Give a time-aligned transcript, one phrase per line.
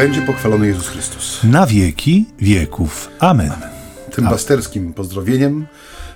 [0.00, 1.40] będzie pochwalony Jezus Chrystus.
[1.44, 3.08] Na wieki wieków.
[3.18, 3.52] Amen.
[4.14, 5.66] Tym pasterskim pozdrowieniem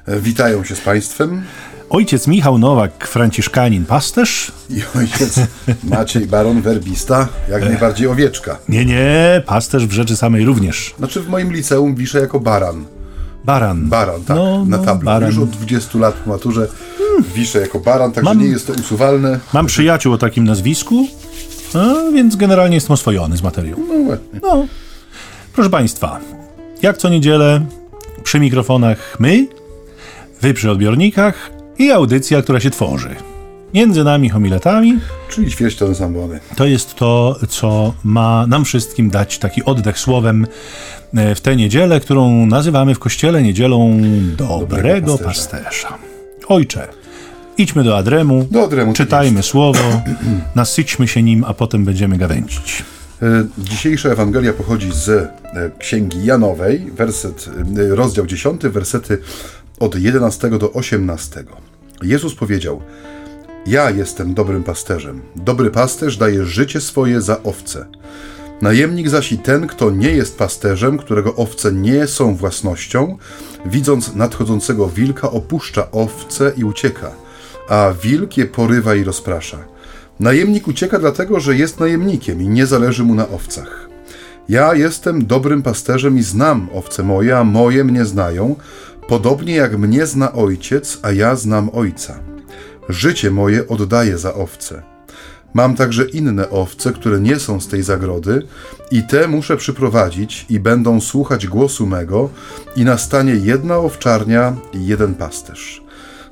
[0.07, 1.43] e, witają się z Państwem
[1.91, 4.53] Ojciec Michał Nowak, franciszkanin, pasterz.
[4.71, 5.41] i ojciec
[5.85, 8.59] Maciej Baron, werbista, jak najbardziej owieczka.
[8.69, 10.95] Nie, nie, pasterz w rzeczy samej również.
[10.99, 12.85] Znaczy w moim liceum wiszę jako baran.
[13.45, 13.89] Baran.
[13.89, 15.05] Baran, tak, No, na no, tablu.
[15.07, 15.29] baran.
[15.31, 16.69] Już od 20 lat w maturze
[17.35, 19.41] wiszę jako baran, także Mam- nie jest to usuwalne.
[19.53, 21.07] Mam przyjaciół o takim nazwisku,
[22.15, 23.77] więc generalnie jestem oswojony z materią.
[23.89, 24.41] No właśnie.
[24.43, 24.67] No,
[25.53, 26.21] proszę Państwa,
[26.83, 27.67] jak co niedzielę
[28.23, 29.47] przy mikrofonach my,
[30.41, 33.09] Wy przy odbiornikach i audycja, która się tworzy.
[33.75, 34.99] Między nami homiletami
[35.31, 36.41] Czyli świeżone zambony.
[36.57, 40.47] to jest to, co ma nam wszystkim dać taki oddech słowem
[41.15, 44.01] e, w tę niedzielę, którą nazywamy w kościele niedzielą
[44.37, 45.99] dobrego, Dobrego pasterza.
[46.49, 46.89] Ojcze,
[47.59, 50.03] idźmy do Adremu, Do Adremu, tak czytajmy słowo,
[50.55, 52.85] nasyćmy się nim, a potem będziemy gawędzić.
[53.23, 55.31] E, Dzisiejsza Ewangelia pochodzi z e,
[55.79, 59.19] Księgi Janowej, werset, e, rozdział 10, wersety
[59.81, 61.45] od 11 do 18.
[62.03, 62.81] Jezus powiedział:
[63.67, 65.21] Ja jestem dobrym pasterzem.
[65.37, 67.87] Dobry pasterz daje życie swoje za owce.
[68.63, 73.19] Najemnik zaś i ten, kto nie jest pasterzem, którego owce nie są własnością,
[73.67, 77.11] widząc nadchodzącego wilka, opuszcza owce i ucieka,
[77.69, 79.59] a wilk je porywa i rozprasza.
[80.21, 83.89] Najemnik ucieka dlatego, że jest najemnikiem i nie zależy mu na owcach.
[84.49, 88.57] Ja jestem dobrym pasterzem i znam owce moje, a moje mnie znają,
[89.09, 92.21] podobnie jak mnie zna ojciec, a ja znam ojca.
[92.89, 94.83] Życie moje oddaję za owce.
[95.55, 98.43] Mam także inne owce, które nie są z tej zagrody,
[98.91, 102.31] i te muszę przyprowadzić, i będą słuchać głosu mego,
[102.77, 105.84] i nastanie jedna owczarnia i jeden pasterz.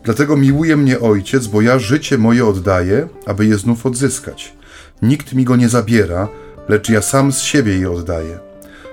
[0.05, 4.57] Dlatego miłuje mnie ojciec, bo ja życie moje oddaję, aby je znów odzyskać.
[5.02, 6.29] Nikt mi go nie zabiera,
[6.68, 8.39] lecz ja sam z siebie je oddaję.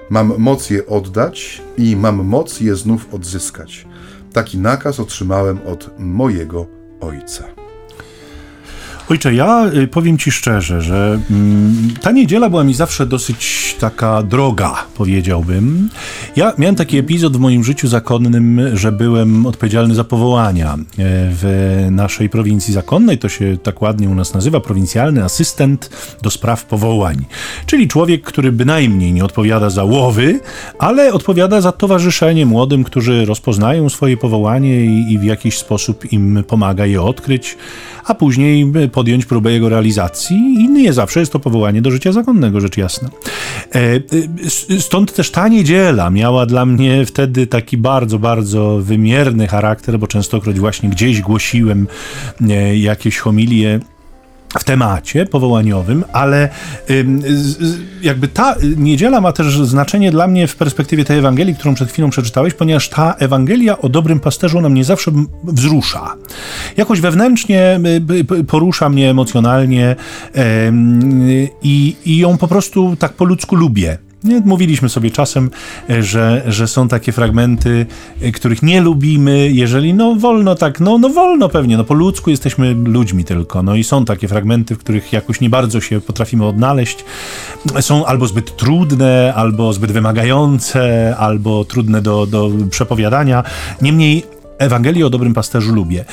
[0.09, 3.85] Mam moc je oddać i mam moc je znów odzyskać.
[4.33, 6.65] Taki nakaz otrzymałem od mojego
[7.01, 7.58] ojca.
[9.09, 14.23] Ojcze, ja y, powiem Ci szczerze, że mm, ta niedziela była mi zawsze dosyć taka
[14.23, 15.89] droga, powiedziałbym.
[16.35, 21.87] Ja miałem taki epizod w moim życiu zakonnym, że byłem odpowiedzialny za powołania e, w
[21.91, 23.17] naszej prowincji zakonnej.
[23.17, 25.89] To się tak ładnie u nas nazywa, prowincjalny asystent
[26.21, 27.25] do spraw powołań.
[27.65, 30.39] Czyli człowiek, który bynajmniej nie odpowiada za łowy,
[30.79, 36.43] ale odpowiada za towarzyszenie młodym, którzy rozpoznają swoje powołanie i, i w jakiś sposób im
[36.47, 37.57] pomaga je odkryć,
[38.05, 38.65] a później
[38.99, 40.37] podjąć próbę jego realizacji.
[40.37, 43.09] I nie zawsze jest to powołanie do życia zakonnego, rzecz jasna.
[43.75, 43.79] E,
[44.75, 50.07] e, Stąd też ta niedziela miała dla mnie wtedy taki bardzo, bardzo wymierny charakter, bo
[50.07, 51.87] częstokroć właśnie gdzieś głosiłem
[52.49, 53.79] e, jakieś homilie
[54.57, 56.49] w temacie powołaniowym, ale
[58.01, 62.09] jakby ta niedziela ma też znaczenie dla mnie w perspektywie tej Ewangelii, którą przed chwilą
[62.09, 65.11] przeczytałeś, ponieważ ta Ewangelia o dobrym pasterzu ona mnie zawsze
[65.43, 66.15] wzrusza.
[66.77, 67.79] Jakoś wewnętrznie
[68.19, 69.95] y, p- porusza mnie emocjonalnie
[71.63, 73.97] i, i ją po prostu tak po ludzku lubię.
[74.23, 75.49] Nie, mówiliśmy sobie czasem,
[75.89, 77.85] e, że, że są takie fragmenty,
[78.21, 82.29] e, których nie lubimy, jeżeli no wolno tak, no, no wolno pewnie, no po ludzku
[82.29, 86.45] jesteśmy ludźmi tylko, no i są takie fragmenty, w których jakoś nie bardzo się potrafimy
[86.45, 87.05] odnaleźć.
[87.81, 93.43] Są albo zbyt trudne, albo zbyt wymagające, albo trudne do, do przepowiadania.
[93.81, 94.23] Niemniej
[94.57, 96.05] Ewangelię o dobrym pasterzu lubię.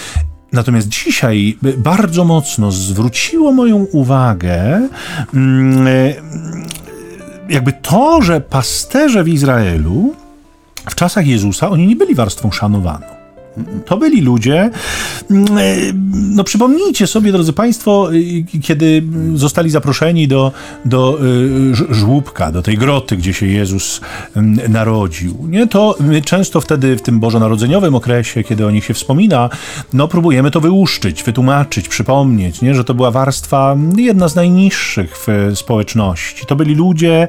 [0.53, 4.89] Natomiast dzisiaj bardzo mocno zwróciło moją uwagę
[5.35, 6.15] mm, y,
[7.49, 10.15] jakby to, że pasterze w Izraelu
[10.91, 13.16] w czasach Jezusa, oni nie byli warstwą szanowaną.
[13.85, 14.71] To byli ludzie,
[15.31, 15.77] mm, e,
[16.13, 18.09] no przypomnijcie sobie, drodzy Państwo,
[18.63, 19.03] kiedy
[19.35, 20.53] zostali zaproszeni do,
[20.85, 21.19] do
[21.73, 24.01] ż- żłóbka, do tej groty, gdzie się Jezus
[24.37, 25.37] mm, narodził.
[25.49, 25.67] Nie?
[25.67, 29.51] To my często wtedy w tym bożonarodzeniowym okresie, kiedy o nich się wspomina,
[29.93, 32.75] no próbujemy to wyłuszczyć, wytłumaczyć, przypomnieć, nie?
[32.75, 36.47] że to była warstwa jedna z najniższych w e, społeczności.
[36.47, 37.29] To byli ludzie,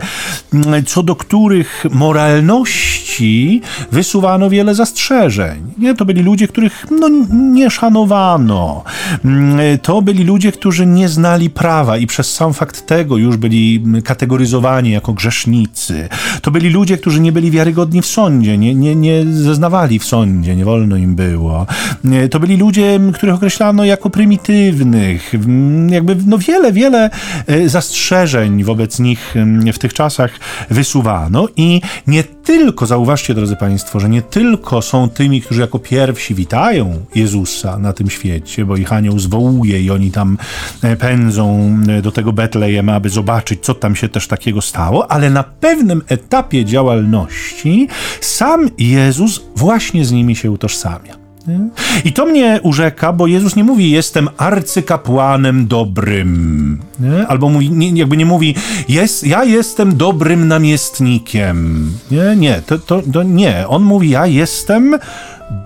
[0.53, 5.62] mm, co do których moralności wysuwano wiele zastrzeżeń.
[5.77, 5.95] Nie?
[5.95, 8.83] To byli ludzie, których no, nie szanowano.
[9.25, 13.83] Mm, To byli ludzie, którzy nie znali prawa i przez sam fakt tego już byli
[14.03, 16.09] kategoryzowani jako grzesznicy.
[16.41, 20.55] To byli ludzie, którzy nie byli wiarygodni w sądzie, nie, nie, nie zeznawali w sądzie,
[20.55, 21.65] nie wolno im było.
[22.03, 25.35] Nie, To byli ludzie, których określano jako prymitywnych.
[25.35, 27.09] Mm, Jakby no wiele, wiele
[27.47, 30.31] e, zastrzeżeń wobec nich mm, w tych czasach
[30.69, 36.35] wysuwano i nie tylko, zauważcie drodzy Państwo, że nie tylko są tymi, którzy jako pierwsi
[36.35, 40.38] witają Jezusa na tym świecie, bo ich anioł zwołuje i oni tam
[40.83, 45.29] e, pędzą e, do tego Betlejem, aby zobaczyć, co tam się też takiego stało, ale
[45.29, 47.88] na pewnym etapie działalności
[48.21, 51.26] sam Jezus właśnie z nimi się utożsamia.
[52.05, 56.79] I to mnie urzeka, bo Jezus nie mówi jestem arcykapłanem dobrym.
[56.99, 57.27] Nie?
[57.27, 58.55] Albo mówi, nie, jakby nie mówi
[58.88, 61.91] jest, ja jestem dobrym namiestnikiem.
[62.11, 63.67] Nie, nie, to, to, to nie.
[63.67, 64.95] On mówi ja jestem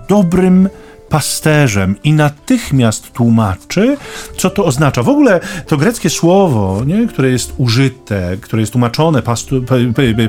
[0.08, 0.68] dobrym
[1.12, 3.96] pasterzem i natychmiast tłumaczy,
[4.36, 5.02] co to oznacza.
[5.02, 9.64] W ogóle to greckie słowo, nie, które jest użyte, które jest tłumaczone, pastu,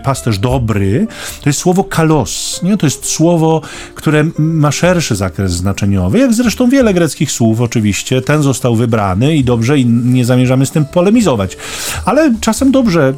[0.03, 1.07] pasterz dobry,
[1.41, 2.63] to jest słowo kalos.
[2.63, 2.77] Nie?
[2.77, 3.61] To jest słowo,
[3.95, 8.21] które ma szerszy zakres znaczeniowy, jak zresztą wiele greckich słów oczywiście.
[8.21, 11.57] Ten został wybrany i dobrze, i nie zamierzamy z tym polemizować.
[12.05, 13.13] Ale czasem dobrze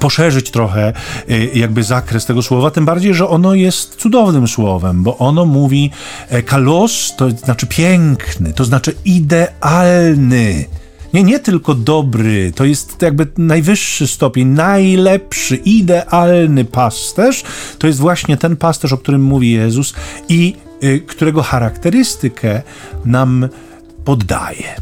[0.00, 0.92] poszerzyć trochę
[1.30, 5.90] y, jakby zakres tego słowa, tym bardziej, że ono jest cudownym słowem, bo ono mówi
[6.28, 10.64] e, kalos, to znaczy piękny, to znaczy idealny.
[11.14, 17.44] Nie, nie tylko dobry, to jest jakby najwyższy stopień, najlepszy, idealny pasterz.
[17.78, 19.94] To jest właśnie ten pasterz, o którym mówi Jezus
[20.28, 22.62] i y, którego charakterystykę
[23.04, 23.48] nam
[24.04, 24.76] poddaje.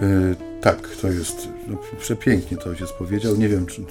[0.00, 3.36] Yy, tak, to jest no, przepięknie to ojciec powiedział.
[3.36, 3.82] Nie wiem, czy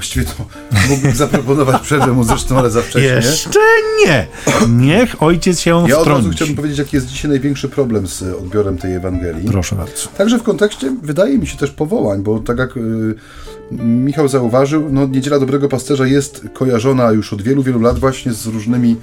[0.00, 0.46] Właściwie to
[0.90, 3.08] mógłbym zaproponować przerwę muzyczną, ale za wcześnie.
[3.08, 3.60] Jeszcze
[4.06, 4.26] nie!
[4.68, 8.78] Niech ojciec się Ja od razu chciałbym powiedzieć, jaki jest dzisiaj największy problem z odbiorem
[8.78, 9.48] tej Ewangelii.
[9.48, 10.08] Proszę bardzo.
[10.18, 13.14] Także w kontekście, wydaje mi się, też powołań, bo tak jak y,
[13.82, 18.46] Michał zauważył, no, Niedziela Dobrego Pasterza jest kojarzona już od wielu, wielu lat właśnie z
[18.46, 18.96] różnymi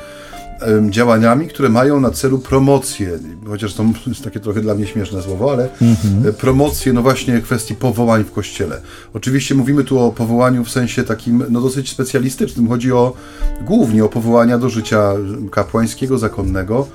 [0.90, 5.52] działaniami, które mają na celu promocję, chociaż to jest takie trochę dla mnie śmieszne słowo,
[5.52, 6.34] ale mhm.
[6.34, 8.82] promocję no właśnie kwestii powołań w Kościele.
[9.14, 12.68] Oczywiście mówimy tu o powołaniu w sensie takim no dosyć specjalistycznym.
[12.68, 13.14] Chodzi o
[13.62, 15.14] głównie o powołania do życia
[15.52, 16.88] kapłańskiego, zakonnego,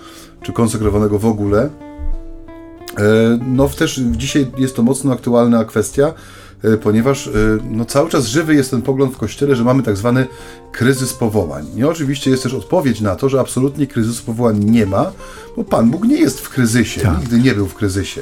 [0.43, 1.63] czy konsekrowanego w ogóle.
[1.63, 6.15] E, no też dzisiaj jest to mocno aktualna kwestia, E,
[6.83, 7.33] ponieważ e,
[7.71, 10.27] no, cały czas żywy jest ten pogląd w Kościele, że mamy tak zwany
[10.73, 11.67] kryzys powołań.
[11.75, 15.13] Nie oczywiście jest też odpowiedź na to, że absolutnie kryzysu powołań nie ma,
[15.57, 17.21] bo Pan Bóg nie jest w kryzysie, tak.
[17.21, 18.21] nigdy nie był w kryzysie.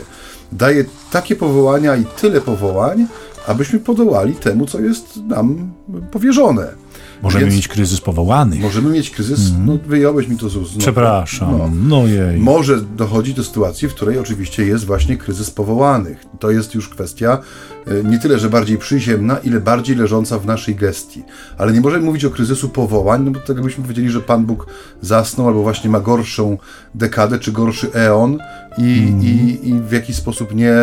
[0.53, 3.07] Daje takie powołania i tyle powołań,
[3.47, 5.73] abyśmy podołali temu, co jest nam
[6.11, 6.75] powierzone.
[7.23, 8.61] Możemy Więc mieć kryzys powołanych.
[8.61, 9.67] Możemy mieć kryzys, mm.
[9.67, 10.75] no wyjąłeś mi to z ust.
[10.75, 12.41] No, Przepraszam, no, no jej.
[12.41, 16.25] Może dochodzić do sytuacji, w której oczywiście jest właśnie kryzys powołanych.
[16.39, 17.39] To jest już kwestia
[17.87, 21.23] e, nie tyle, że bardziej przyziemna, ile bardziej leżąca w naszej gestii.
[21.59, 24.67] Ale nie możemy mówić o kryzysu powołań, no bo tak jakbyśmy powiedzieli, że Pan Bóg
[25.01, 26.59] zasnął albo właśnie ma gorszą
[26.95, 28.39] dekadę, czy gorszy eon
[28.79, 29.23] i, mm.
[29.23, 30.77] i, i w jakiś sposób nie,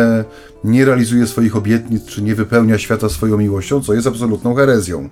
[0.64, 5.08] nie realizuje swoich obietnic, czy nie wypełnia świata swoją miłością, co jest absolutną herezją.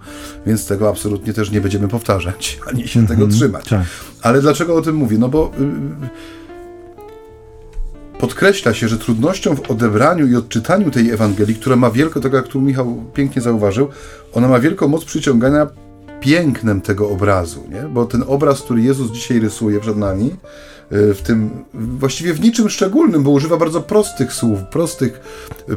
[0.46, 3.68] Więc tego absolutnie też nie będziemy powtarzać, ani się mm -hmm, tego trzymać.
[3.68, 3.86] Tak.
[4.22, 5.18] Ale dlaczego o tym mówię?
[5.18, 5.52] No bo
[8.16, 12.32] y, podkreśla się, że trudnością w odebraniu i odczytaniu tej Ewangelii, która ma wielko, tak
[12.32, 13.88] jak tu Michał pięknie zauważył,
[14.32, 15.66] ona ma wielką moc przyciągania
[16.20, 17.82] pięknem tego obrazu, nie?
[17.82, 20.30] bo ten obraz, który Jezus dzisiaj rysuje przed nami,
[20.92, 25.20] Y, w tym właściwie w niczym szczególnym, bo używa bardzo prostych słów, prostych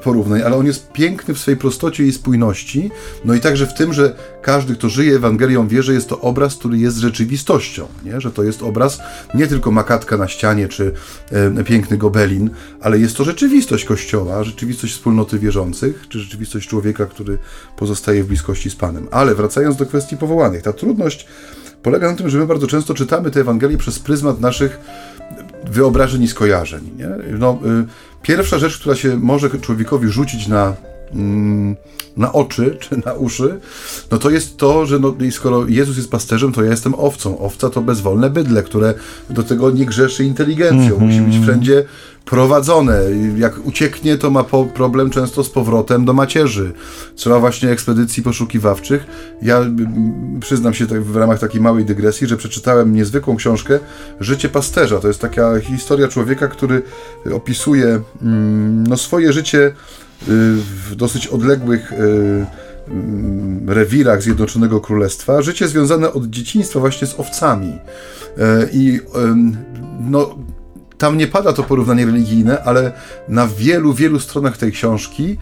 [0.03, 2.91] porównań, ale on jest piękny w swojej prostocie i spójności.
[3.25, 6.55] No i także w tym, że każdy, kto żyje Ewangelią, wie, że jest to obraz,
[6.55, 8.21] który jest rzeczywistością, nie?
[8.21, 8.99] że to jest obraz
[9.33, 10.93] nie tylko makatka na ścianie czy
[11.31, 12.49] e, piękny gobelin,
[12.81, 17.37] ale jest to rzeczywistość Kościoła, rzeczywistość wspólnoty wierzących, czy rzeczywistość człowieka, który
[17.77, 19.07] pozostaje w bliskości z Panem.
[19.11, 21.27] Ale wracając do kwestii powołanych, ta trudność
[21.83, 24.79] polega na tym, że my bardzo często czytamy te Ewangelie przez pryzmat naszych
[25.65, 26.91] wyobrażeń i skojarzeń.
[26.97, 27.09] Nie?
[27.39, 27.85] No, y,
[28.21, 30.75] pierwsza rzecz, która się może człowiekowi rzucić na,
[31.13, 31.75] mm,
[32.17, 33.59] na oczy czy na uszy,
[34.11, 37.39] no to jest to, że no, skoro Jezus jest pasterzem, to ja jestem owcą.
[37.39, 38.93] Owca to bezwolne bydle, które
[39.29, 40.95] do tego nie grzeszy inteligencją.
[40.95, 41.01] Mm -hmm.
[41.01, 41.85] Musi być wszędzie
[42.29, 43.01] prowadzone.
[43.37, 46.73] Jak ucieknie, to ma po problem często z powrotem do macierzy.
[47.15, 49.05] Trzeba właśnie ekspedycji poszukiwawczych.
[49.41, 49.65] Ja
[50.41, 53.79] przyznam się tak w ramach takiej małej dygresji, że przeczytałem niezwykłą książkę
[54.19, 54.99] Życie pasterza.
[54.99, 56.81] To jest taka historia człowieka, który
[57.33, 59.73] opisuje mm, no, swoje życie
[60.21, 61.95] w dosyć odległych y,
[62.87, 65.41] mm, rewirach Zjednoczonego Królestwa.
[65.41, 67.79] Życie związane od dzieciństwa właśnie z owcami.
[68.37, 68.99] E, I
[69.99, 70.35] no,
[70.97, 72.91] tam nie pada to porównanie religijne, ale
[73.27, 75.37] na wielu, wielu stronach tej książki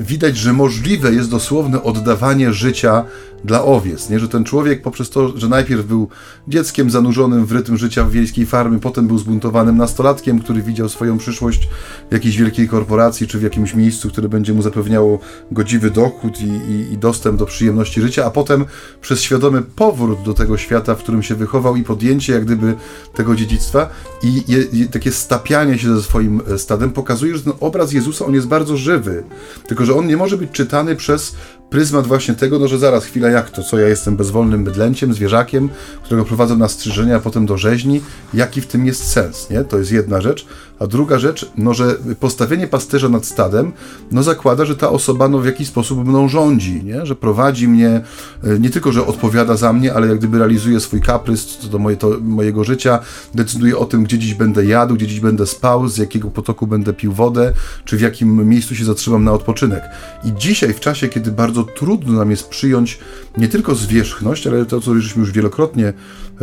[0.00, 3.04] widać, że możliwe jest dosłowne oddawanie życia
[3.44, 4.18] dla owiec, nie?
[4.18, 6.08] że ten człowiek poprzez to, że najpierw był
[6.48, 11.18] dzieckiem zanurzonym w rytm życia w wiejskiej farmy, potem był zbuntowanym nastolatkiem, który widział swoją
[11.18, 11.68] przyszłość
[12.10, 15.18] w jakiejś wielkiej korporacji, czy w jakimś miejscu, które będzie mu zapewniało
[15.50, 18.64] godziwy dochód i, i, i dostęp do przyjemności życia, a potem
[19.00, 22.74] przez świadomy powrót do tego świata, w którym się wychował i podjęcie jak gdyby
[23.14, 23.88] tego dziedzictwa
[24.22, 28.34] i, i, takie stapianie się ze swoim e, stadem pokazuje, że ten obraz Jezusa, on
[28.34, 29.24] jest bardzo żywy,
[29.66, 31.36] tylko że on nie może być czytany przez
[31.70, 35.68] pryzmat właśnie tego, no że zaraz, chwila, jak to, co ja jestem bezwolnym bydlęciem, zwierzakiem,
[36.04, 38.00] którego prowadzą na strzyżenia, a potem do rzeźni,
[38.34, 39.64] jaki w tym jest sens, nie?
[39.64, 40.46] To jest jedna rzecz.
[40.80, 43.72] A druga rzecz, no że postawienie pasterza nad stadem,
[44.12, 47.06] no zakłada, że ta osoba no w jakiś sposób mną rządzi, nie?
[47.06, 48.00] Że prowadzi mnie,
[48.44, 51.78] e, nie tylko, że odpowiada za mnie, ale jak gdyby realizuje swój kaprys co do
[51.78, 52.98] moje, to, mojego życia,
[53.34, 56.92] decyduje o tym, gdzie dziś będę jadł, gdzie dziś będę spał, z jakiego potoku będę
[56.92, 57.52] pił wodę,
[57.84, 59.82] czy w jakim miejscu się zatrzymam na odpoczynek.
[60.24, 62.98] I dzisiaj, w czasie, kiedy bardzo trudno nam jest przyjąć
[63.36, 65.92] nie tylko zwierzchność, ale to, co żeśmy już wielokrotnie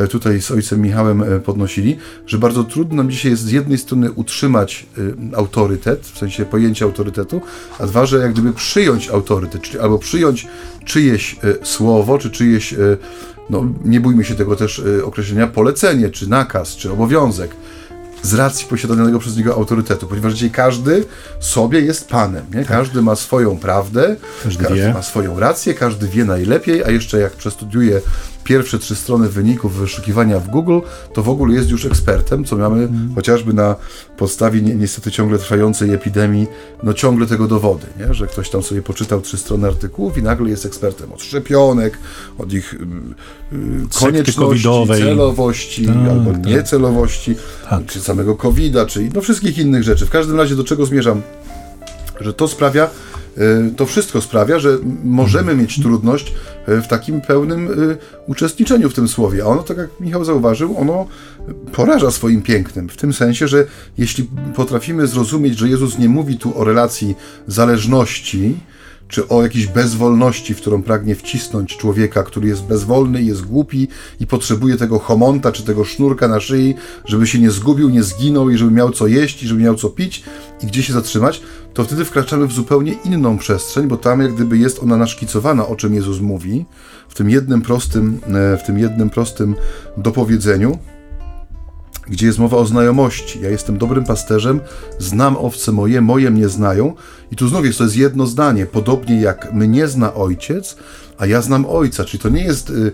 [0.10, 4.12] tutaj z ojcem Michałem e, podnosili, że bardzo trudno nam dzisiaj jest z jednej strony
[4.12, 4.86] utrzymać
[5.34, 7.42] e, autorytet, w sensie pojęcia autorytetu,
[7.80, 10.48] a dwa, że jak gdyby przyjąć autorytet, czyli albo przyjąć
[10.86, 12.76] czyjeś słowo, czy czyjeś,
[13.50, 17.52] no nie bójmy się tego też określenia, polecenie, czy nakaz, czy obowiązek
[18.22, 21.04] z racji posiadanego przez niego autorytetu, ponieważ dzisiaj każdy
[21.40, 22.60] sobie jest panem, nie?
[22.60, 22.68] Tak.
[22.68, 27.34] każdy ma swoją prawdę, każdy, każdy ma swoją rację, każdy wie najlepiej, a jeszcze jak
[27.34, 28.02] przestudiuje
[28.48, 30.80] pierwsze trzy strony wyników wyszukiwania w Google,
[31.14, 33.12] to w ogóle jest już ekspertem, co mamy mm.
[33.16, 33.76] chociażby na
[34.18, 36.48] podstawie ni niestety ciągle trwającej epidemii,
[36.84, 38.14] no ciągle tego dowody, nie?
[38.14, 41.98] że ktoś tam sobie poczytał trzy strony artykułów i nagle jest ekspertem od szczepionek,
[42.38, 42.76] od ich
[43.52, 43.60] yy,
[44.00, 46.46] konieczności, celowości tak, albo tak.
[46.46, 47.36] niecelowości,
[47.70, 47.86] tak.
[47.86, 50.06] czy samego COVID-a, czy no wszystkich innych rzeczy.
[50.06, 51.22] W każdym razie do czego zmierzam?
[52.22, 52.90] Że to sprawia,
[53.78, 56.34] to wszystko sprawia, że możemy mieć trudność
[56.70, 59.44] y, w takim pełnym y, uczestniczeniu w tym słowie.
[59.44, 61.08] A ono, tak jak Michał zauważył, ono
[61.72, 62.90] poraża swoim pięknem.
[62.90, 63.66] W tym sensie, że
[63.98, 67.16] jeśli potrafimy zrozumieć, że Jezus nie mówi tu o relacji
[67.48, 68.58] zależności,
[69.08, 73.88] czy o jakiejś bezwolności, w którą pragnie wcisnąć człowieka, który jest bezwolny, jest głupi
[74.20, 78.50] i potrzebuje tego homonta, czy tego sznurka na szyi, żeby się nie zgubił, nie zginął
[78.50, 80.24] i żeby miał co jeść, i żeby miał co pić
[80.64, 81.42] i gdzie się zatrzymać,
[81.74, 85.76] to wtedy wkraczamy w zupełnie inną przestrzeń, bo tam jak gdyby jest ona naszkicowana, o
[85.76, 86.66] czym Jezus mówi,
[87.10, 89.56] w tym jednym prostym, e, w tym jednym prostym
[89.98, 90.78] dopowiedzeniu,
[92.10, 93.42] gdzie jest mowa o znajomości.
[93.42, 94.60] Ja jestem dobrym pasterzem,
[95.00, 96.94] znam owce moje, moje mnie znają.
[97.32, 100.78] I tu znów jest to jest jedno zdanie, podobnie jak mnie zna ojciec,
[101.18, 102.06] a ja znam ojca.
[102.06, 102.92] Czyli to nie jest y,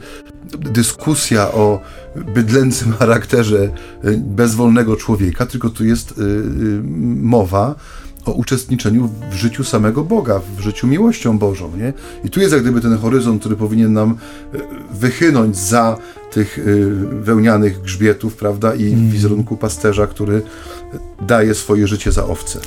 [0.58, 1.80] dyskusja o
[2.16, 3.70] bydlęcym charakterze
[4.06, 6.82] y, bezwolnego człowieka, tylko tu jest y, y
[7.22, 7.76] mowa
[8.26, 11.78] o uczestniczeniu w życiu samego Boga, w życiu miłością Bożą.
[11.78, 11.94] Nie?
[12.24, 14.60] I tu jest jak gdyby ten horyzont, który powinien nam y,
[14.92, 15.98] wychynąć za
[16.34, 19.10] tych y, wełnianych grzbietów, prawda, i mm.
[19.10, 20.42] wizerunku pasterza, który
[21.22, 22.60] daje swoje życie za owce.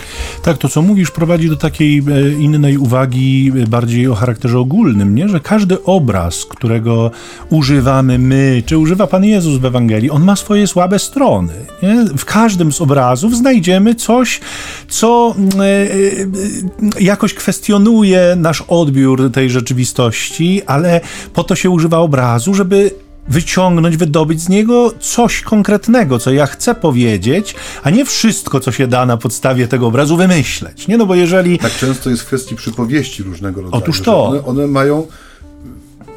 [0.43, 5.15] Tak, to co mówisz prowadzi do takiej e, innej uwagi, e, bardziej o charakterze ogólnym,
[5.15, 5.29] nie?
[5.29, 7.11] że każdy obraz, którego
[7.51, 11.53] używamy my, czy używa Pan Jezus w Ewangelii, on ma swoje słabe strony.
[11.83, 12.05] Nie?
[12.19, 14.41] W każdym z obrazów znajdziemy coś,
[14.89, 21.01] co e, jakoś kwestionuje nasz odbiór tej rzeczywistości, ale
[21.35, 26.75] po to się używa obrazu, żeby wyciągnąć, wydobyć z niego coś konkretnego, co ja chcę
[26.75, 30.89] powiedzieć, a nie wszystko, co się da na podstawie tego obrazu wymyśleć.
[30.89, 31.59] Nie, no bo jeżeli...
[31.59, 33.83] Tak często jest w kwestii przypowieści różnego rodzaju.
[33.83, 34.27] Otóż to.
[34.27, 35.07] One, one mają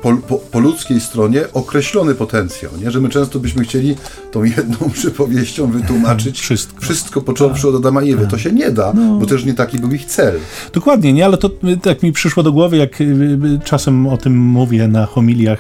[0.02, 2.92] po, po, po, ludzkiej stronie określony potencjał, nie?
[2.92, 3.96] że my często byśmy chcieli
[4.32, 7.70] tą jedną przypowieścią wytłumaczyć wszystko, wszystko począwszy tak.
[7.70, 8.28] od Adama i Ewy.
[8.28, 9.16] To się nie da, no.
[9.16, 10.40] bo też nie taki był ich cel.
[10.74, 11.50] Dokładnie, nie, ale to
[11.82, 15.60] tak mi przyszło do głowy, jak y, y, czasem o tym mówię na homiliach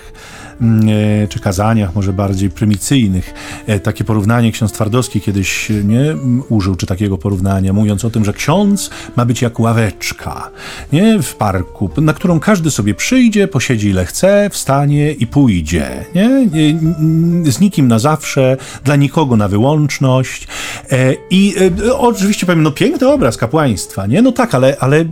[1.29, 3.33] czy kazaniach może bardziej prymicyjnych.
[3.67, 6.15] E, takie porównanie ksiądz Twardowski kiedyś e, nie
[6.49, 10.51] użył, czy takiego porównania, mówiąc o tym, że ksiądz ma być jak ławeczka
[10.93, 11.21] nie?
[11.21, 16.05] w parku, na którą każdy sobie przyjdzie, posiedzi ile chce, wstanie i pójdzie.
[16.15, 16.47] Nie?
[17.51, 20.47] Z nikim na zawsze, dla nikogo na wyłączność.
[21.29, 21.55] I
[21.97, 24.21] oczywiście powiem, no piękny obraz kapłaństwa, nie?
[24.21, 25.05] No tak, ale, ale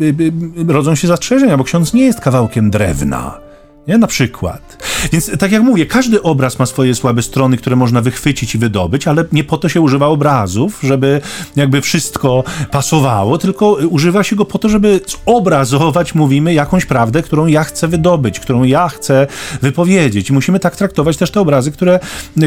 [0.67, 3.46] rodzą się zastrzeżenia, bo ksiądz nie jest kawałkiem drewna.
[3.87, 3.97] Nie?
[3.97, 4.87] Na przykład.
[5.11, 9.07] Więc tak jak mówię, każdy obraz ma swoje słabe strony, które można wychwycić i wydobyć,
[9.07, 11.21] ale nie po to się używa obrazów, żeby
[11.55, 17.45] jakby wszystko pasowało, tylko używa się go po to, żeby zobrazować, mówimy, jakąś prawdę, którą
[17.45, 19.27] ja chcę wydobyć, którą ja chcę
[19.61, 20.29] wypowiedzieć.
[20.29, 21.99] I musimy tak traktować też te obrazy, które,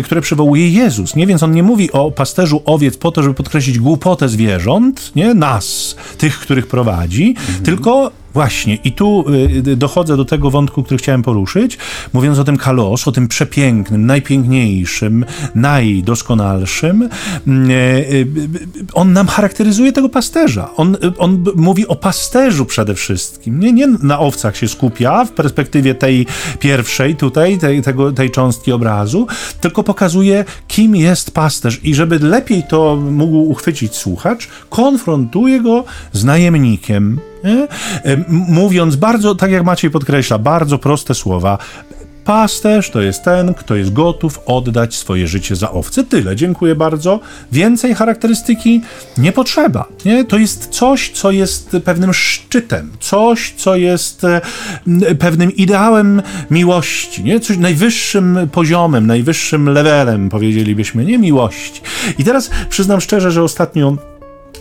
[0.04, 1.16] które przywołuje Jezus.
[1.16, 1.26] Nie?
[1.26, 5.34] Więc on nie mówi o pasterzu owiec po to, żeby podkreślić głupotę zwierząt, nie?
[5.34, 7.64] nas, tych, których prowadzi, mhm.
[7.64, 9.24] tylko Właśnie, i tu
[9.66, 11.78] y, dochodzę do tego wątku, który chciałem poruszyć,
[12.12, 17.08] mówiąc o tym kalos, o tym przepięknym, najpiękniejszym, najdoskonalszym.
[17.46, 18.26] Mm, y,
[18.92, 20.70] on nam charakteryzuje tego pasterza.
[20.76, 23.60] On, on mówi o pasterzu przede wszystkim.
[23.60, 26.26] Nie, nie na owcach się skupia w perspektywie tej
[26.58, 29.26] pierwszej, tutaj, tej, tego, tej cząstki obrazu,
[29.60, 31.80] tylko pokazuje, kim jest pasterz.
[31.82, 37.20] I żeby lepiej to mógł uchwycić słuchacz, konfrontuje go z najemnikiem,
[38.28, 41.58] Mówiąc bardzo, tak jak Maciej podkreśla, bardzo proste słowa.
[42.24, 46.04] Pasterz to jest ten, kto jest gotów oddać swoje życie za owce.
[46.04, 47.20] Tyle, dziękuję bardzo.
[47.52, 48.80] Więcej charakterystyki
[49.18, 49.88] nie potrzeba.
[50.04, 50.24] Nie?
[50.24, 54.22] To jest coś, co jest pewnym szczytem, coś, co jest
[55.18, 57.40] pewnym ideałem miłości, nie?
[57.40, 61.80] coś najwyższym poziomem, najwyższym levelem, powiedzielibyśmy, nie miłości.
[62.18, 63.96] I teraz przyznam szczerze, że ostatnio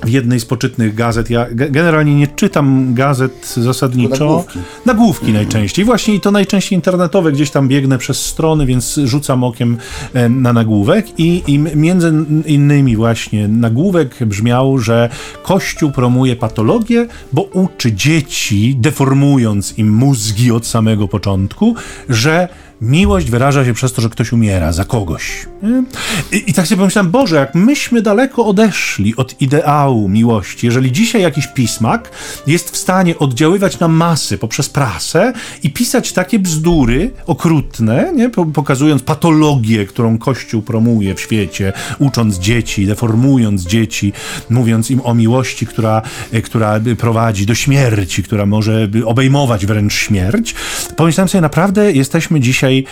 [0.04, 1.30] w jednej z poczytnych gazet.
[1.30, 4.26] Ja generalnie nie czytam gazet zasadniczo.
[4.26, 4.60] Nagłówki.
[4.86, 5.86] Nagłówki najczęściej.
[5.86, 7.32] Właśnie i to najczęściej internetowe.
[7.32, 9.78] Gdzieś tam biegnę przez strony, więc rzucam okiem
[10.14, 12.14] e, na nagłówek i, i między
[12.46, 15.10] innymi właśnie nagłówek brzmiał, że
[15.44, 21.76] Kościół promuje patologię, bo uczy dzieci, deformując im mózgi od samego początku,
[22.10, 22.48] że
[22.82, 25.46] Miłość wyraża się przez to, że ktoś umiera za kogoś.
[26.32, 31.22] I, I, tak sobie pomyślałem, Boże, jak myśmy daleko odeszli od ideału miłości, jeżeli dzisiaj
[31.22, 32.12] jakiś pismak
[32.48, 35.34] jest w stanie oddziaływać na masy poprzez prasę
[35.64, 38.30] i pisać takie bzdury okrutne, nie?
[38.30, 44.14] pokazując patologię, którą Kościół promuje w świecie, ucząc dzieci, deformując dzieci,
[44.50, 46.02] mówiąc im o miłości, która,
[46.44, 50.56] która prowadzi do śmierci, która może obejmować wręcz śmierć,
[50.96, 52.84] pomyślałem sobie, naprawdę jesteśmy dzisiaj e,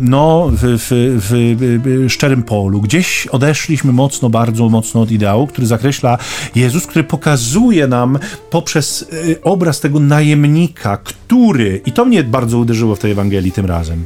[0.00, 2.80] no, w, w, w, szczerym polu.
[2.80, 6.18] Gdzieś odeszliśmy mocno, bardzo mocno od ideału, który zakreśla
[6.54, 8.18] Jezus, który pokazuje nam
[8.50, 13.66] poprzez e, obraz tego najemnika, który, i to mnie bardzo uderzyło w tej Ewangelii tym
[13.66, 14.04] razem,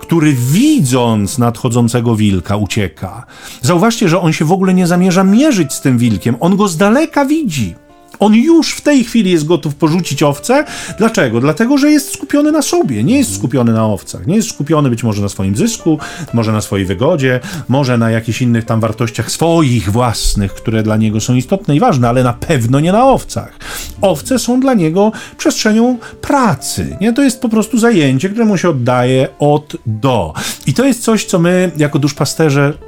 [0.00, 3.26] który widząc nadchodzącego wilka ucieka.
[3.62, 6.76] Zauważcie, że on się w ogóle nie zamierza mierzyć z tym wilkiem, on go z
[6.76, 7.74] daleka widzi.
[8.18, 10.64] On już w tej chwili jest gotów porzucić owce.
[10.98, 11.40] Dlaczego?
[11.40, 14.26] Dlatego, że jest skupiony na sobie, nie jest skupiony na owcach.
[14.26, 15.98] Nie jest skupiony być może na swoim zysku,
[16.32, 21.20] może na swojej wygodzie, może na jakichś innych tam wartościach swoich własnych, które dla niego
[21.20, 23.58] są istotne i ważne, ale na pewno nie na owcach.
[24.00, 26.96] Owce są dla niego przestrzenią pracy.
[27.00, 27.12] Nie?
[27.12, 30.32] To jest po prostu zajęcie, któremu się oddaje od do.
[30.66, 32.87] I to jest coś, co my jako duszpasterze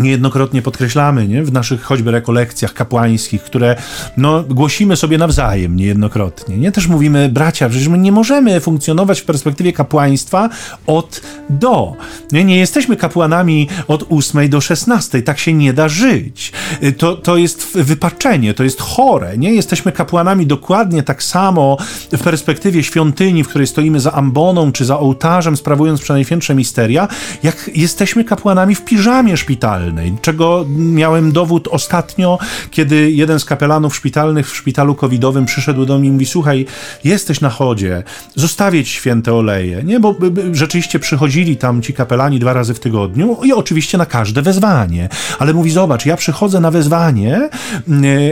[0.00, 1.42] niejednokrotnie podkreślamy nie?
[1.42, 3.76] w naszych choćby rekolekcjach kapłańskich, które
[4.16, 6.56] no, głosimy sobie nawzajem niejednokrotnie.
[6.56, 6.72] Nie?
[6.72, 10.48] Też mówimy, bracia, przecież my nie możemy funkcjonować w perspektywie kapłaństwa
[10.86, 11.96] od do.
[12.32, 16.52] Nie, nie jesteśmy kapłanami od 8 do 16, tak się nie da żyć.
[16.98, 19.38] To, to jest wypaczenie, to jest chore.
[19.38, 21.76] Nie jesteśmy kapłanami dokładnie tak samo
[22.12, 27.08] w perspektywie świątyni, w której stoimy za amboną czy za ołtarzem, sprawując przenajświętsze misteria,
[27.42, 32.38] jak jesteśmy kapłanami w piżamie szpitalnej szpitalnej, czego miałem dowód ostatnio,
[32.70, 36.66] kiedy jeden z kapelanów szpitalnych w szpitalu covidowym przyszedł do mnie i mówi, słuchaj,
[37.04, 38.02] jesteś na chodzie,
[38.34, 40.14] zostawię święte oleje, nie, bo
[40.52, 45.52] rzeczywiście przychodzili tam ci kapelani dwa razy w tygodniu i oczywiście na każde wezwanie, ale
[45.52, 47.48] mówi, zobacz, ja przychodzę na wezwanie,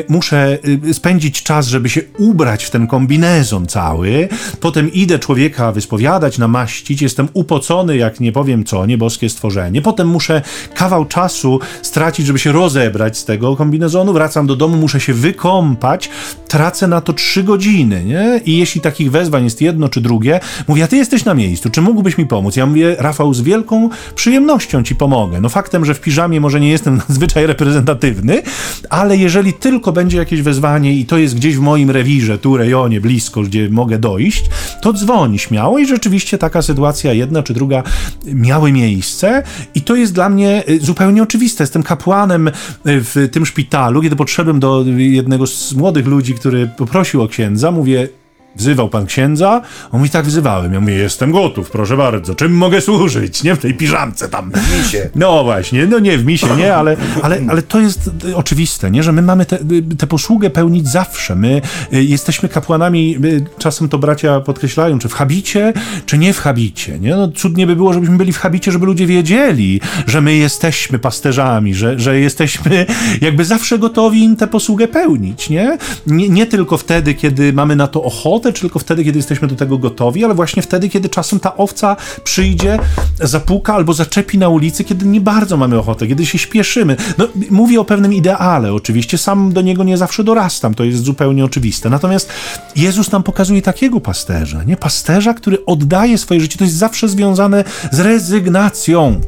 [0.08, 4.28] muszę y, spędzić czas, żeby się ubrać w ten kombinezon cały,
[4.60, 10.42] potem idę człowieka wyspowiadać, namaścić, jestem upocony, jak nie powiem co, nieboskie stworzenie, potem muszę
[10.74, 15.14] kawał czasu czasu stracić, żeby się rozebrać z tego kombinezonu, wracam do domu, muszę się
[15.14, 16.10] wykąpać,
[16.48, 18.40] tracę na to trzy godziny, nie?
[18.44, 21.82] I jeśli takich wezwań jest jedno czy drugie, mówię, a ty jesteś na miejscu, czy
[21.82, 22.56] mógłbyś mi pomóc?
[22.56, 25.40] Ja mówię, Rafał, z wielką przyjemnością ci pomogę.
[25.40, 28.42] No faktem, że w piżamie może nie jestem nadzwyczaj reprezentatywny,
[28.90, 33.00] ale jeżeli tylko będzie jakieś wezwanie i to jest gdzieś w moim rewirze, tu rejonie,
[33.00, 34.44] blisko, gdzie mogę dojść,
[34.82, 37.82] to dzwoni śmiało i rzeczywiście taka sytuacja, jedna czy druga,
[38.24, 39.42] miały miejsce
[39.74, 41.62] i to jest dla mnie y, zupełnie oczywiste.
[41.62, 42.50] Jestem kapłanem
[42.84, 44.02] w tym szpitalu.
[44.02, 48.08] Kiedy podszedłem do jednego z młodych ludzi, który poprosił o księdza, mówię,
[48.58, 49.62] Wzywał pan księdza?
[49.92, 50.72] On mówi, tak wzywałem.
[50.72, 52.34] Ja mówię, jestem gotów, proszę bardzo.
[52.34, 53.42] Czym mogę służyć?
[53.42, 54.52] Nie w tej piżamce tam.
[54.52, 55.10] W misie.
[55.14, 59.12] No właśnie, no nie w misie, nie, ale, ale, ale to jest oczywiste, nie, że
[59.12, 59.46] my mamy
[59.98, 61.34] tę posługę pełnić zawsze.
[61.34, 65.72] My y, jesteśmy kapłanami, y, czasem to bracia podkreślają, czy w habicie,
[66.06, 67.16] czy nie w habicie, nie?
[67.16, 71.74] No cudnie by było, żebyśmy byli w habicie, żeby ludzie wiedzieli, że my jesteśmy pasterzami,
[71.74, 72.86] że, że jesteśmy
[73.20, 75.78] jakby zawsze gotowi im tę posługę pełnić, nie?
[76.06, 79.56] Nie, nie tylko wtedy, kiedy mamy na to ochotę, czy tylko wtedy, kiedy jesteśmy do
[79.56, 82.78] tego gotowi, ale właśnie wtedy, kiedy czasem ta owca przyjdzie,
[83.20, 86.96] zapuka albo zaczepi na ulicy, kiedy nie bardzo mamy ochotę, kiedy się śpieszymy.
[87.18, 91.44] No, mówię o pewnym ideale, oczywiście, sam do niego nie zawsze dorastam, to jest zupełnie
[91.44, 91.90] oczywiste.
[91.90, 92.28] Natomiast
[92.76, 94.76] Jezus nam pokazuje takiego pasterza, nie?
[94.76, 99.20] Pasterza, który oddaje swoje życie, to jest zawsze związane z rezygnacją.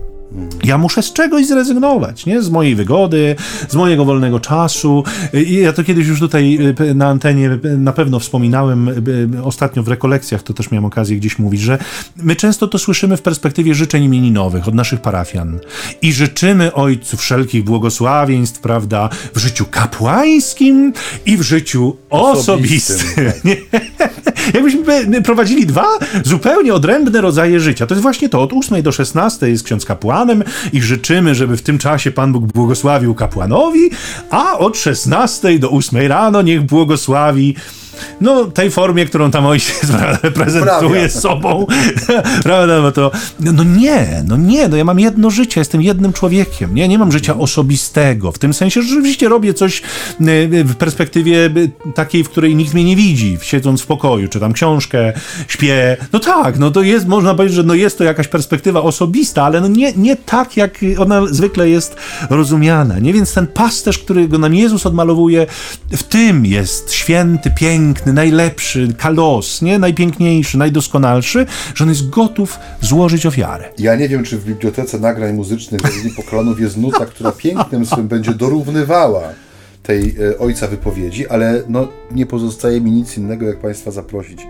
[0.64, 2.43] Ja muszę z czegoś zrezygnować, nie?
[2.43, 3.37] Z mojej wygody,
[3.69, 5.05] z mojego wolnego czasu.
[5.33, 9.83] I ja to kiedyś już tutaj y, na antenie y, na pewno wspominałem, y, ostatnio
[9.83, 11.79] w rekolekcjach to też miałem okazję gdzieś mówić, że
[12.16, 15.59] my często to słyszymy w perspektywie życzeń imieninowych od naszych parafian.
[16.03, 20.93] I życzymy Ojcu wszelkich błogosławieństw, prawda, w życiu kapłańskim
[21.27, 22.97] i w życiu osobistym.
[22.97, 23.55] osobistym.
[24.55, 25.87] Jakbyśmy prowadzili dwa
[26.25, 27.87] zupełnie odrębne rodzaje życia.
[27.87, 31.56] To jest właśnie to, od 8 do 16 jest ksiądz kapłan, kapłanem i życzymy, żeby
[31.56, 33.90] w tym czasie Pan Bóg błogosławił kapłanowi,
[34.30, 37.56] a od 16 do 8 rano niech błogosławi
[38.20, 39.90] no, tej formie, którą tam ojciec
[40.22, 41.66] reprezentuje sobą,
[42.42, 43.10] prawda, no to,
[43.40, 47.12] no nie, no nie, no ja mam jedno życie, jestem jednym człowiekiem, nie, nie mam
[47.12, 49.82] życia osobistego, w tym sensie, że rzeczywiście robię coś
[50.20, 54.52] y, w perspektywie y, takiej, w której nikt mnie nie widzi, siedząc w pokoju, czytam
[54.52, 55.12] książkę,
[55.48, 59.44] śpię, no tak, no to jest, można powiedzieć, że no jest to jakaś perspektywa osobista,
[59.44, 61.96] ale no nie, nie tak, jak ona zwykle jest
[62.30, 65.46] rozumiana, nie, więc ten pasterz, którego nam Jezus odmalowuje,
[65.90, 69.79] w tym jest święty, piękny, piękny, najlepszy, kalos, nie?
[69.79, 73.64] najpiękniejszy, najdoskonalszy, że on jest gotów złożyć ofiarę.
[73.79, 78.09] Ja nie wiem, czy w bibliotece nagrań muzycznych Zawiedni Pokolanów jest nuta, która pięknym swym
[78.09, 79.22] będzie dorównywała
[79.83, 84.46] tej e, ojca wypowiedzi, ale no, nie pozostaje mi nic innego, jak Państwa zaprosić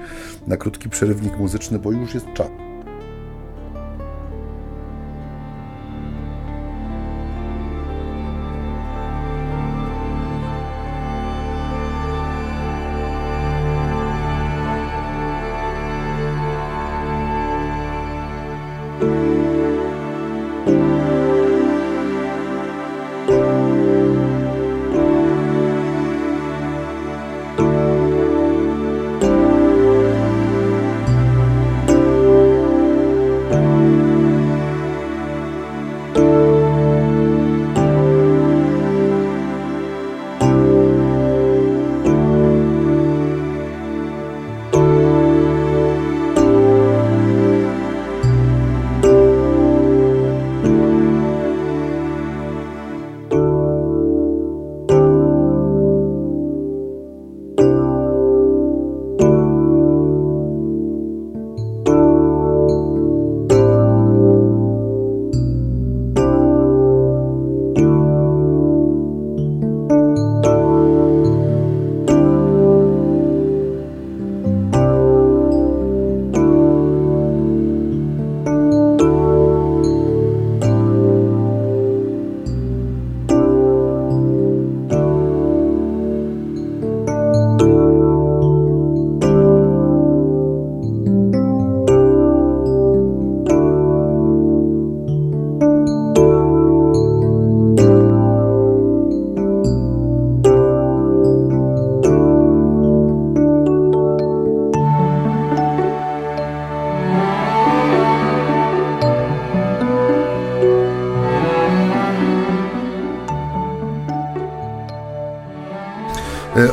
[0.47, 2.70] na krótki przerywnik muzyczny, bo już jest czas.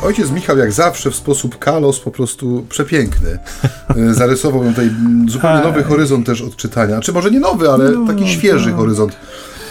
[0.01, 3.39] Ojciec Michał, jak zawsze, w sposób kalos po prostu przepiękny,
[3.89, 4.91] e, zarysował nam tutaj
[5.27, 6.99] zupełnie nowy horyzont też odczytania.
[6.99, 8.77] Czy może nie nowy, ale no, taki świeży no.
[8.77, 9.17] horyzont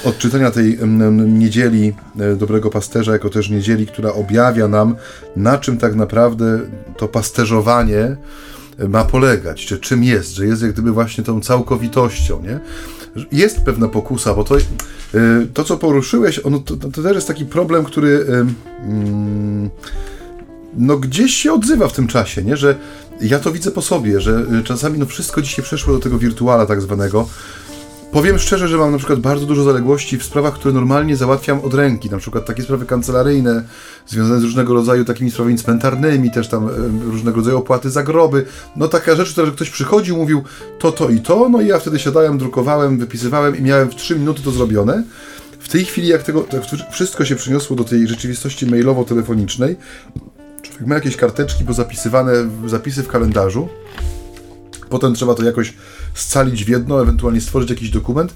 [0.04, 0.78] odczytania tej
[1.16, 4.96] niedzieli e, Dobrego Pasterza, jako też niedzieli, która objawia nam,
[5.36, 6.60] na czym tak naprawdę
[6.96, 8.16] to pasterzowanie
[8.78, 12.60] e, ma polegać, czy czym jest, że jest jak gdyby właśnie tą całkowitością, nie?
[13.32, 14.56] Jest pewna pokusa, bo to,
[15.54, 18.26] to co poruszyłeś, ono, to, to też jest taki problem, który
[18.82, 19.70] mm,
[20.76, 22.56] no gdzieś się odzywa w tym czasie, nie?
[22.56, 22.76] Że
[23.20, 26.66] ja to widzę po sobie, że y, czasami no wszystko dzisiaj przeszło do tego wirtuala
[26.66, 27.28] tak zwanego.
[28.12, 31.74] Powiem szczerze, że mam na przykład bardzo dużo zaległości w sprawach, które normalnie załatwiam od
[31.74, 33.64] ręki, na przykład takie sprawy kancelaryjne,
[34.06, 36.72] związane z różnego rodzaju takimi sprawami cmentarnymi, też tam y,
[37.10, 38.44] różnego rodzaju opłaty za groby.
[38.76, 40.42] No taka rzecz, że ktoś przychodził, mówił
[40.78, 44.18] to, to i to, no i ja wtedy siadałem, drukowałem, wypisywałem i miałem w 3
[44.18, 45.02] minuty to zrobione.
[45.66, 46.62] W tej chwili, jak tego jak
[46.92, 49.76] wszystko się przyniosło do tej rzeczywistości mailowo-telefonicznej,
[50.76, 52.32] Człowiek ma jakieś karteczki pozapisywane,
[52.66, 53.68] zapisy w kalendarzu.
[54.88, 55.74] Potem trzeba to jakoś
[56.14, 58.34] scalić w jedno, ewentualnie stworzyć jakiś dokument.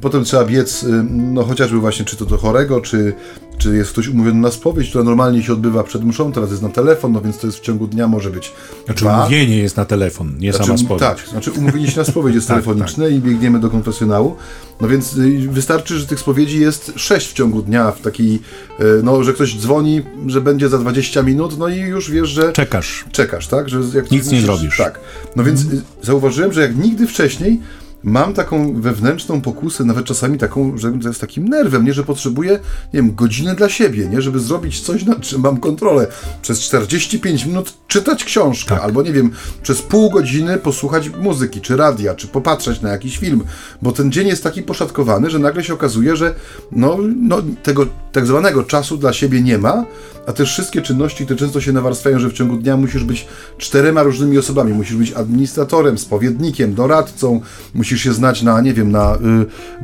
[0.00, 3.12] Potem trzeba biec, no chociażby właśnie, czy to do chorego, czy,
[3.58, 6.68] czy jest ktoś umówiony na spowiedź, która normalnie się odbywa przed mszą, teraz jest na
[6.68, 8.52] telefon, no więc to jest w ciągu dnia może być
[8.84, 9.20] Znaczy dwa.
[9.20, 11.00] umówienie jest na telefon, nie Znaczy, sama spowiedź.
[11.00, 14.36] Tak, znaczy umówienie się na spowiedź jest Tak, telefoniczne i biegniemy do konfesjonału.
[14.80, 18.84] No więc y, wystarczy, że tych spowiedzi jest sześć w ciągu dnia, w takiej, y,
[19.02, 23.04] no, że ktoś dzwoni, że będzie za 20 minut, no i już wiesz, że Czekasz.
[23.12, 23.68] czekasz, tak?
[23.68, 24.76] Że jak Nic nie zrobisz.
[24.76, 25.00] Tak.
[25.36, 27.60] No więc y, zauważyłem, że jak nigdy wcześniej
[28.02, 32.52] mam taką wewnętrzną pokusę, nawet czasami taką, że jest takim nerwem, nie, że potrzebuję,
[32.94, 36.06] nie wiem, godzinę dla siebie, nie, żeby zrobić coś, nad czym mam kontrolę.
[36.42, 38.84] Przez 45 minut czytać książkę, Tak.
[38.84, 39.30] albo nie wiem,
[39.62, 43.44] przez pół godziny posłuchać muzyki, czy radia, czy popatrzeć na jakiś film,
[43.82, 46.34] bo ten dzień jest taki poszatkowany, że nagle się okazuje, że
[46.72, 49.84] no, no tego tak zwanego czasu dla siebie nie ma,
[50.26, 53.26] a też wszystkie czynności, które często się nawarstwiają, że w ciągu dnia musisz być
[53.58, 54.72] czterema różnymi osobami.
[54.72, 57.40] Musisz być administratorem, spowiednikiem, doradcą,
[57.74, 59.18] musisz się znać na, nie wiem, na y,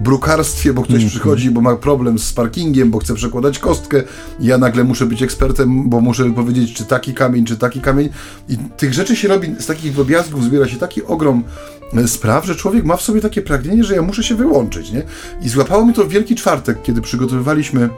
[0.03, 4.03] brukarstwie, bo ktoś przychodzi, bo ma problem z parkingiem, bo chce przekładać kostkę.
[4.41, 8.09] Ja nagle muszę być ekspertem, bo muszę powiedzieć, czy taki kamień, czy taki kamień.
[8.49, 11.45] I tych rzeczy się robi, z takich drobiazgów zbiera się taki ogrom
[11.93, 15.03] e, spraw, że człowiek ma w sobie takie pragnienie, że ja muszę się wyłączyć, nie?
[15.43, 17.89] I złapało mi to w Wielki Czwartek, kiedy przygotowywaliśmy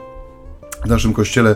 [0.85, 1.55] w naszym kościele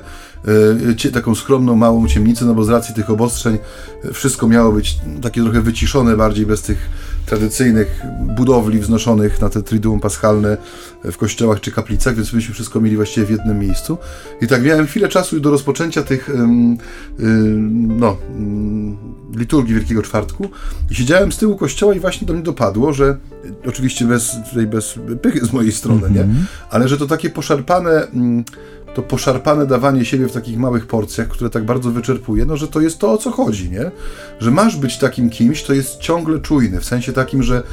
[1.07, 3.57] e, taką skromną, małą ciemnicę, no bo z racji tych obostrzeń
[4.03, 6.89] e, wszystko miało być takie trochę wyciszone, bardziej bez tych
[7.25, 10.57] tradycyjnych budowli wznoszonych na te triduum paschalne
[11.03, 13.97] w kościołach czy kaplicach, więc myśmy wszystko mieli właściwie w jednym miejscu.
[14.41, 16.77] I tak miałem chwilę czasu do rozpoczęcia tych ym,
[17.19, 18.97] ym, no, ym,
[19.35, 20.49] liturgii Wielkiego Czwartku
[20.91, 23.17] i siedziałem z tyłu kościoła i właśnie do mnie dopadło, że
[23.65, 26.27] oczywiście bez, tutaj bez pychy z mojej strony, nie?
[26.69, 28.43] Ale że to takie poszarpane ym,
[28.93, 32.81] to poszarpane dawanie siebie w takich małych porcjach, które tak bardzo wyczerpuje, no że to
[32.81, 33.91] jest to, o co chodzi, nie?
[34.39, 37.63] Że masz być takim kimś, to jest ciągle czujny, w sensie takim, że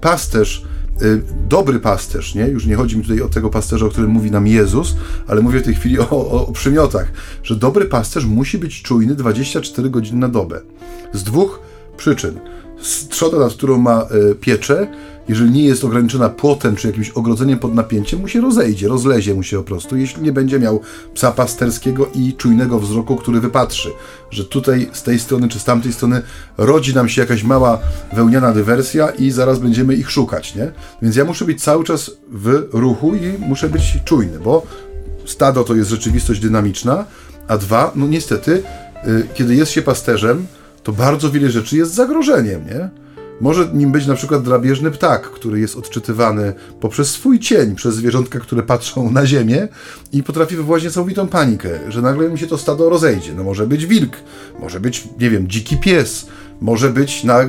[0.00, 0.64] pasterz,
[1.02, 2.48] y, dobry pasterz, nie?
[2.48, 5.60] Już nie chodzi mi tutaj o tego pasterza, o którym mówi nam Jezus, ale mówię
[5.60, 7.12] w tej chwili o, o, o przymiotach,
[7.42, 10.60] że dobry pasterz musi być czujny 24 godziny na dobę.
[11.12, 11.60] Z dwóch
[11.96, 12.40] przyczyn.
[12.82, 14.86] Z trzoda, nad którą ma y, pieczę,
[15.28, 19.42] jeżeli nie jest ograniczona płotem czy jakimś ogrodzeniem pod napięciem, mu się rozejdzie, rozlezie mu
[19.42, 20.80] się po prostu, jeśli nie będzie miał
[21.14, 23.90] psa pasterskiego i czujnego wzroku, który wypatrzy,
[24.30, 26.22] że tutaj z tej strony czy z tamtej strony
[26.58, 27.78] rodzi nam się jakaś mała
[28.12, 30.72] wełniana dywersja i zaraz będziemy ich szukać, nie?
[31.02, 34.62] Więc ja muszę być cały czas w ruchu i muszę być czujny, bo
[35.24, 37.04] stado to jest rzeczywistość dynamiczna,
[37.48, 38.62] a dwa, no niestety,
[39.06, 40.46] y, kiedy jest się pasterzem,
[40.86, 42.88] to bardzo wiele rzeczy jest zagrożeniem, nie?
[43.40, 48.40] Może nim być na przykład drapieżny ptak, który jest odczytywany poprzez swój cień przez zwierzątka,
[48.40, 49.68] które patrzą na ziemię
[50.12, 53.34] i potrafi wywołać niesamowitą panikę, że nagle mi się to stado rozejdzie.
[53.34, 54.16] No może być wilk,
[54.60, 56.26] może być, nie wiem, dziki pies,
[56.60, 57.40] może być na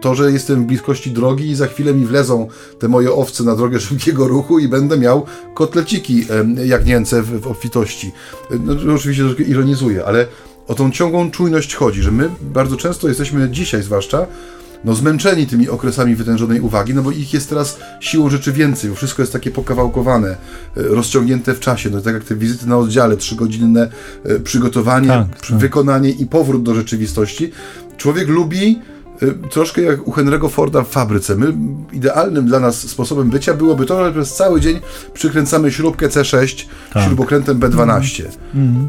[0.00, 3.56] to, że jestem w bliskości drogi i za chwilę mi wlezą te moje owce na
[3.56, 6.26] drogę szybkiego ruchu i będę miał kotleciki
[6.64, 8.12] jagnięce w, w obfitości.
[8.60, 10.26] No, oczywiście troszkę ironizuję, ale
[10.68, 14.26] o tą ciągłą czujność chodzi, że my bardzo często jesteśmy dzisiaj zwłaszcza
[14.84, 18.96] no, zmęczeni tymi okresami wytężonej uwagi, no bo ich jest teraz siłą rzeczy więcej, bo
[18.96, 20.36] wszystko jest takie pokawałkowane, e,
[20.82, 23.88] rozciągnięte w czasie, no tak jak te wizyty na oddziale, trzygodzinne
[24.24, 25.58] e, przygotowanie, Tak, tak.
[25.58, 27.50] wykonanie i powrót do rzeczywistości.
[27.96, 28.78] Człowiek lubi
[29.22, 31.36] e, troszkę jak u Henry'ego Forda w fabryce.
[31.36, 31.54] My
[31.92, 34.80] idealnym dla nas sposobem bycia byłoby to, że przez cały dzień
[35.14, 37.06] przykręcamy śrubkę C6 Tak.
[37.06, 38.22] śrubokrętem B12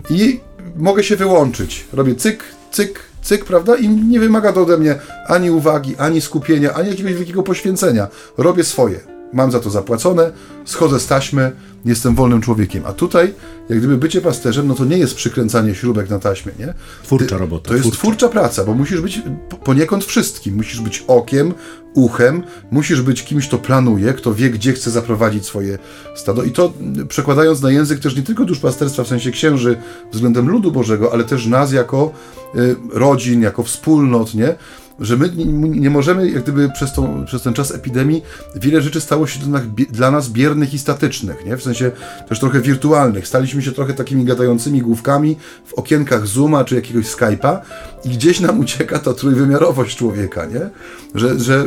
[0.10, 0.40] i
[0.78, 1.88] mogę się wyłączyć.
[1.94, 3.76] Robię cyk, cyk, cyk, prawda?
[3.76, 4.96] I nie wymaga to ode mnie
[5.28, 8.08] ani uwagi, ani skupienia, ani jakiegoś wielkiego poświęcenia.
[8.38, 9.17] Robię swoje.
[9.34, 10.32] Mam za to zapłacone,
[10.66, 11.52] schodzę z taśmy,
[11.86, 12.84] jestem wolnym człowiekiem.
[12.86, 13.34] A tutaj,
[13.70, 16.74] jak gdyby bycie pasterzem, no to nie jest przykręcanie śrubek na taśmie, nie?
[17.04, 18.00] Twórcza Ty- robota, To jest twórcza.
[18.00, 20.56] twórcza praca, bo musisz być po- poniekąd wszystkim.
[20.56, 21.54] Musisz być okiem,
[21.94, 25.78] uchem, musisz być kimś, kto planuje, kto wie, gdzie chce zaprowadzić swoje
[26.16, 26.44] stado.
[26.44, 29.78] I to mm, przekładając na język też nie tylko duszpasterstwa w sensie księży
[30.12, 32.12] względem ludu Bożego, ale też nas jako
[32.56, 34.56] y, rodzin, jako wspólnot, nie?
[35.00, 38.24] Że my nie, możemy, jak gdyby przez, tą, przez ten czas epidemii,
[38.56, 41.58] wiele rzeczy stało się dla nas, dla nas biernych i statycznych, nie?
[41.58, 41.92] W sensie
[42.30, 43.28] też trochę wirtualnych.
[43.28, 47.60] Staliśmy się trochę takimi gadającymi główkami w okienkach Zooma czy jakiegoś Skype'a
[48.08, 50.70] i gdzieś nam ucieka ta trójwymiarowość człowieka, nie?
[51.16, 51.66] Że, że y,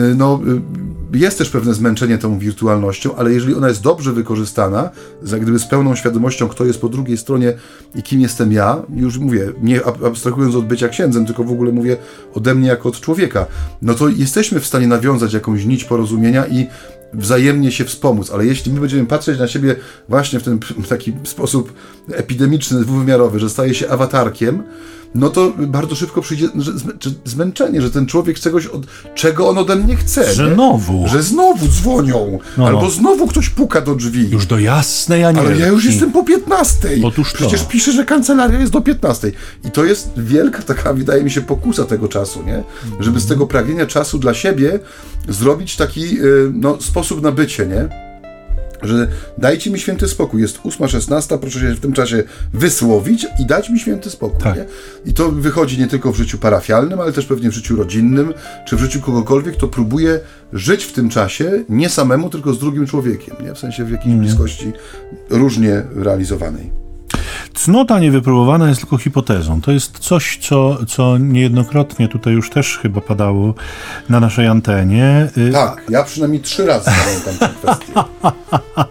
[0.00, 0.40] y, no,
[1.14, 4.90] y, jest też pewne zmęczenie tą wirtualnością, ale jeżeli ona jest dobrze wykorzystana,
[5.26, 7.52] jak gdyby z pełną świadomością, kto jest po drugiej stronie
[7.94, 11.72] i kim jestem ja, już mówię, nie ab- abstrahując od bycia księdzem, tylko w ogóle
[11.72, 11.96] mówię
[12.34, 13.46] ode mnie jako od człowieka,
[13.82, 16.66] no to jesteśmy w stanie nawiązać jakąś nić porozumienia i
[17.12, 19.76] wzajemnie się wspomóc, ale jeśli my będziemy patrzeć na siebie
[20.08, 21.72] właśnie w ten taki sposób
[22.12, 24.62] epidemiczny, dwuwymiarowy, że staje się awatarkiem,
[25.14, 26.48] no to bardzo szybko przyjdzie
[27.24, 30.34] zmęczenie, że ten człowiek czegoś, od, czego on ode mnie chce.
[30.34, 31.08] Że znowu.
[31.08, 32.66] Że znowu dzwonią, no.
[32.66, 34.30] albo znowu ktoś puka do drzwi.
[34.30, 35.48] Już do jasnej anielki.
[35.48, 36.88] Ale ja już jestem po 15.
[37.04, 37.38] Otóż to.
[37.38, 39.32] Przecież pisze, że kancelaria jest do 15.
[39.64, 42.62] I to jest wielka taka, wydaje mi się, pokusa tego czasu, nie?
[43.00, 44.80] Żeby z tego pragnienia czasu dla siebie
[45.28, 48.07] zrobić taki y, no, sposób na bycie, nie?
[48.82, 50.42] Że dajcie mi święty spokój.
[50.42, 52.22] Jest 8.16, proszę się w tym czasie
[52.54, 54.42] wysłowić i dać mi święty spokój.
[54.42, 54.58] Tak.
[55.06, 58.34] I to wychodzi nie tylko w życiu parafialnym, ale też pewnie w życiu rodzinnym,
[58.66, 60.20] czy w życiu kogokolwiek, kto próbuje
[60.52, 63.54] żyć w tym czasie nie samemu, tylko z drugim człowiekiem, nie?
[63.54, 64.20] w sensie w jakiejś mm.
[64.20, 64.72] bliskości
[65.30, 66.87] różnie realizowanej.
[67.64, 69.60] Cnota niewypróbowana jest tylko hipotezą.
[69.60, 73.54] To jest coś, co, co niejednokrotnie tutaj już też chyba padało
[74.08, 75.28] na naszej antenie.
[75.36, 77.92] Y, tak, ja przynajmniej trzy razy pamiętam tę kwestię.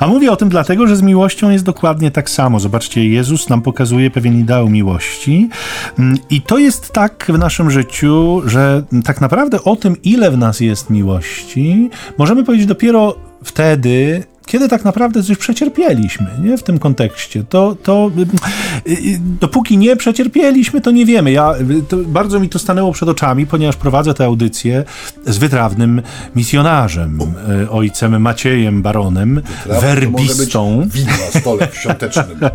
[0.00, 2.60] A mówię o tym dlatego, że z miłością jest dokładnie tak samo.
[2.60, 5.48] Zobaczcie, Jezus nam pokazuje pewien ideał miłości.
[5.98, 10.38] Mm, I to jest tak w naszym życiu, że tak naprawdę o tym, ile w
[10.38, 16.58] nas jest miłości, możemy powiedzieć dopiero wtedy, kiedy tak naprawdę coś przecierpieliśmy nie?
[16.58, 17.44] w tym kontekście.
[17.44, 18.10] To, to
[18.88, 21.32] y, y, dopóki nie przecierpieliśmy, to nie wiemy.
[21.32, 21.54] Ja,
[21.92, 24.84] y, bardzo mi to stanęło przed oczami, ponieważ prowadzę tę audycję
[25.26, 26.02] z wytrawnym
[26.36, 27.18] misjonarzem,
[27.70, 32.38] ojcem Maciejem Baronem, werbistą, na stole świątecznym.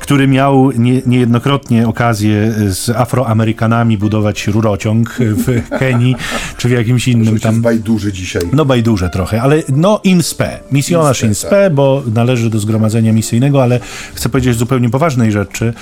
[0.00, 6.16] który miał nie, niejednokrotnie okazję z Afroamerykanami budować rurociąg w Kenii,
[6.56, 7.62] czy w jakimś innym tam...
[7.62, 8.42] bajduży dzisiaj.
[8.52, 13.62] No bajduże trochę, ale no in spe, misjonarz in spe, bo należy do zgromadzenia misyjnego,
[13.62, 13.80] ale
[14.14, 15.74] chcę powiedzieć zupełnie poważnej rzeczy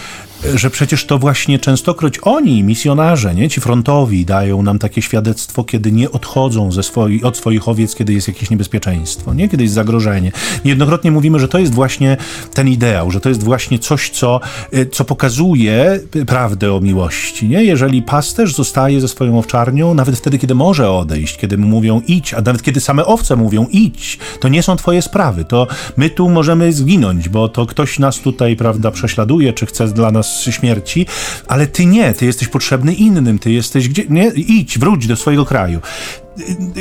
[0.55, 5.93] że przecież to właśnie częstokroć oni, misjonarze, nie, ci frontowi, dają nam takie świadectwo, kiedy
[5.93, 10.33] nie odchodzą ze swoi, od swoich owiec, kiedy jest jakieś niebezpieczeństwo, nie, kiedy jest zagrożenie.
[10.65, 12.17] Niejednokrotnie mówimy, że to jest właśnie
[12.55, 14.41] ten ideał, że to jest właśnie coś, co,
[14.75, 17.49] y, co pokazuje prawdę o miłości.
[17.49, 17.65] Nie?
[17.65, 22.35] Jeżeli pasterz zostaje ze swoją owczarnią, nawet wtedy, kiedy może odejść, kiedy mu mówią idź,
[22.35, 26.29] a nawet kiedy same owce mówią idź, to nie są twoje sprawy, to my tu
[26.31, 31.07] możemy zginąć, bo to ktoś nas tutaj, prawda, prześladuje, czy chce dla nas śmierci,
[31.47, 35.47] ale ty nie, ty jesteś potrzebny innym, ty jesteś gdzie, nie, idź, wróć do swojego
[35.47, 35.81] kraju.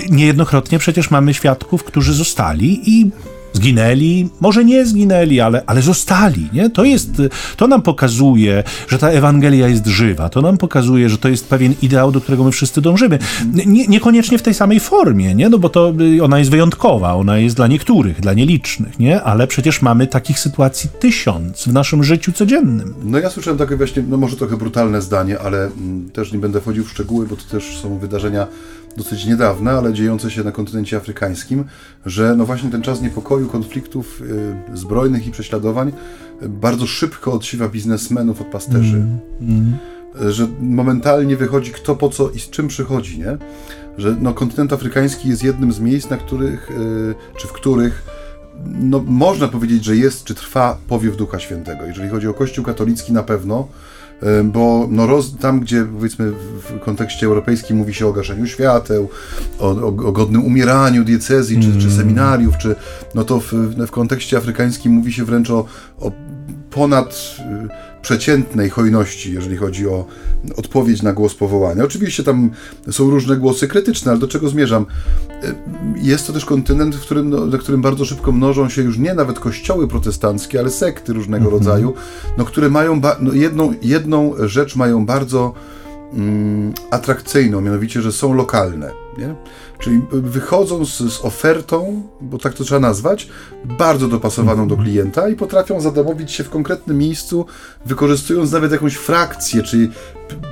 [0.10, 3.12] Niejednokrotnie przecież mamy świadków, którzy zostali i
[3.54, 6.50] zginęli, może nie zginęli, ale, ale zostali.
[6.54, 6.70] Nie?
[6.70, 7.22] To, jest,
[7.58, 10.30] to nam pokazuje, że ta Ewangelia jest żywa.
[10.30, 13.20] To nam pokazuje, że to jest pewien ideał, do którego my wszyscy dążymy.
[13.66, 15.50] Nie, niekoniecznie w tej samej formie, nie?
[15.50, 19.22] No bo to y, ona jest wyjątkowa, ona jest dla niektórych, dla nielicznych, nie?
[19.22, 22.94] ale przecież mamy takich sytuacji tysiąc w naszym życiu codziennym.
[23.04, 26.62] No ja słyszałem takie właśnie, no może trochę brutalne zdanie, ale mm, też nie będę
[26.62, 28.48] wchodził w szczegóły, bo to też są wydarzenia
[28.98, 31.64] dosyć niedawne, ale dziejące się na kontynencie afrykańskim,
[32.06, 34.22] że no właśnie ten czas niepokoju, konfliktów
[34.74, 35.92] y, zbrojnych i prześladowań
[36.44, 38.96] y, bardzo szybko odsiewa biznesmenów od pasterzy.
[38.96, 39.78] Mm, mm.
[40.32, 43.38] Że momentalnie wychodzi kto po co i z czym przychodzi, nie?
[43.98, 48.04] Że no, kontynent afrykański jest jednym z miejsc, na których, y, czy w których
[48.66, 51.86] no, można powiedzieć, że jest, czy trwa powiew Ducha Świętego.
[51.86, 53.68] Jeżeli chodzi o Kościół katolicki na pewno,
[54.44, 59.10] bo no roz, tam, gdzie powiedzmy w kontekście europejskim mówi się o gaszeniu świateł,
[59.60, 61.82] o, o, o godnym umieraniu diecezji, czy, mm.
[61.82, 62.76] czy seminariów, czy,
[63.16, 63.54] no to w,
[63.88, 65.66] w kontekście afrykańskim mówi się wręcz o,
[66.00, 66.12] o
[66.74, 70.06] ponad y, przeciętnej hojności, jeżeli chodzi o
[70.56, 71.84] odpowiedź na głos powołania.
[71.84, 72.52] Oczywiście tam
[72.92, 74.86] są różne głosy krytyczne, ale do czego zmierzam?
[75.44, 75.56] Y,
[75.96, 79.14] jest to też kontynent, w którym, no, na którym bardzo szybko mnożą się już nie
[79.14, 81.60] nawet kościoły protestanckie, ale sekty różnego mhm.
[81.60, 81.94] rodzaju,
[82.38, 85.54] no, które mają no, jedną, jedną rzecz mają bardzo
[86.14, 88.92] mm, atrakcyjną, mianowicie, że są lokalne.
[89.18, 89.36] Nie?
[89.84, 93.30] Czyli wychodzą z, ofertą, bo tak to trzeba nazwać,
[93.66, 97.46] bardzo dopasowaną do klienta i potrafią zadomowić się w konkretnym miejscu,
[97.86, 99.90] wykorzystując nawet jakąś frakcję, czy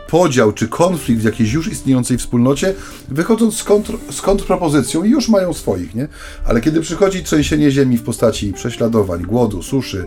[0.10, 2.74] podział, czy konflikt w jakiejś już istniejącej wspólnocie,
[3.10, 6.08] wychodząc z, kontr, z kontrpropozycją i już mają swoich, nie?
[6.46, 10.06] Ale kiedy przychodzi trzęsienie ziemi w postaci prześladowań, głodu, suszy,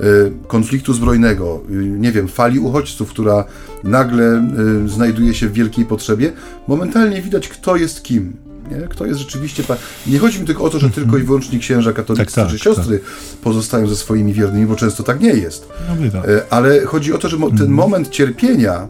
[0.00, 3.44] y, konfliktu zbrojnego, y, nie wiem, fali uchodźców, która
[3.84, 4.50] nagle
[4.84, 6.32] y, znajduje się w wielkiej potrzebie,
[6.68, 8.88] momentalnie widać, kto jest kim nie?
[8.88, 9.62] Kto jest rzeczywiście.
[10.06, 12.58] Nie chodzi mi tylko o to, że tylko i wyłącznie księża katoliccy tak, tak, czy
[12.58, 13.08] siostry tak.
[13.42, 15.68] pozostają ze swoimi wiernymi, bo często tak nie jest.
[16.14, 17.70] No, e, Ale chodzi o to, że ten mhm.
[17.70, 18.88] moment cierpienia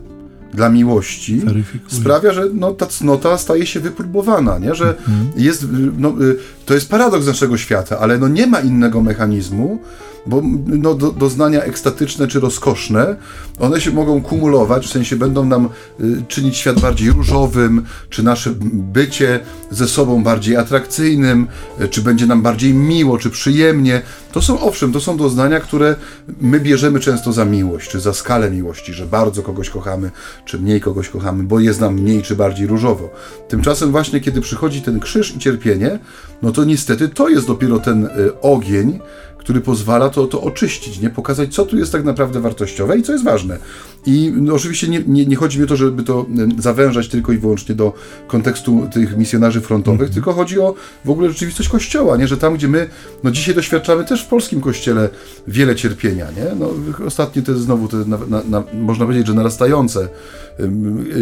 [0.55, 1.43] dla miłości
[1.89, 4.75] sprawia, że no, ta cnota staje się wypróbowana, nie?
[4.75, 5.31] że mhm.
[5.37, 5.67] jest,
[5.99, 6.37] no, y,
[6.67, 9.79] to jest paradoks naszego świata, ale no nie ma innego mechanizmu,
[10.27, 13.17] bo no, do, doznania ekstatyczne czy rozkoszne,
[13.59, 15.69] one się mogą kumulować, w sensie będą nam
[16.01, 21.47] y, czynić świat bardziej różowym, czy nasze bycie ze sobą bardziej atrakcyjnym,
[21.81, 24.03] y, czy będzie nam bardziej miło, czy przyjemnie.
[24.33, 25.97] To są owszem, to są doznania, które
[26.41, 30.11] my bierzemy często za miłość, czy za skalę miłości, że bardzo kogoś kochamy,
[30.45, 33.11] czy mniej kogoś kochamy, bo jest nam mniej czy bardziej różowo.
[33.49, 35.99] Tymczasem właśnie, kiedy przychodzi ten krzyż i cierpienie,
[36.43, 38.99] no to niestety to jest dopiero ten y, ogień,
[39.47, 43.13] który pozwala to, to oczyścić, nie pokazać, co tu jest tak naprawdę wartościowe i co
[43.13, 43.59] jest ważne.
[44.07, 46.27] I no, oczywiście nie, nie, nie, chodzi mi o to, żeby to
[46.59, 47.93] zawężać tylko i wyłącznie do
[48.27, 50.15] kontekstu tych misjonarzy frontowych, mm -hmm.
[50.15, 50.75] tylko chodzi o
[51.05, 52.29] w ogóle rzeczywistość Kościoła, nie?
[52.29, 52.89] że tam, gdzie my
[53.25, 55.09] no, dzisiaj doświadczamy też w polskim Kościele
[55.49, 56.27] wiele cierpienia.
[56.31, 56.55] Nie?
[56.59, 56.71] No,
[57.07, 60.09] ostatnio to jest znowu te, na, na, na, można powiedzieć, że narastające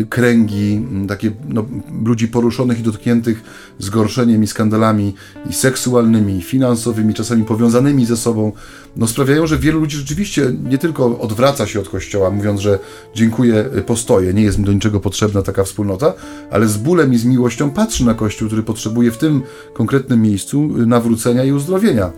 [0.09, 1.65] kręgi takie no,
[2.05, 3.43] ludzi poruszonych i dotkniętych
[3.79, 5.15] zgorszeniem i skandalami
[5.51, 8.53] i seksualnymi, i finansowymi, czasami powiązanymi ze sobą,
[8.97, 12.79] no sprawiają, że wielu ludzi rzeczywiście nie tylko odwraca się od Kościoła, mówiąc, że
[13.15, 16.15] dziękuję, y, postoję, nie jest mi do niczego potrzebna taka wspólnota,
[16.51, 20.71] ale z bólem i z miłością patrzy na Kościół, który potrzebuje w tym konkretnym miejscu
[20.79, 22.11] y, nawrócenia i uzdrowienia.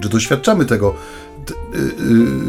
[0.00, 0.94] Że doświadczamy tego, y,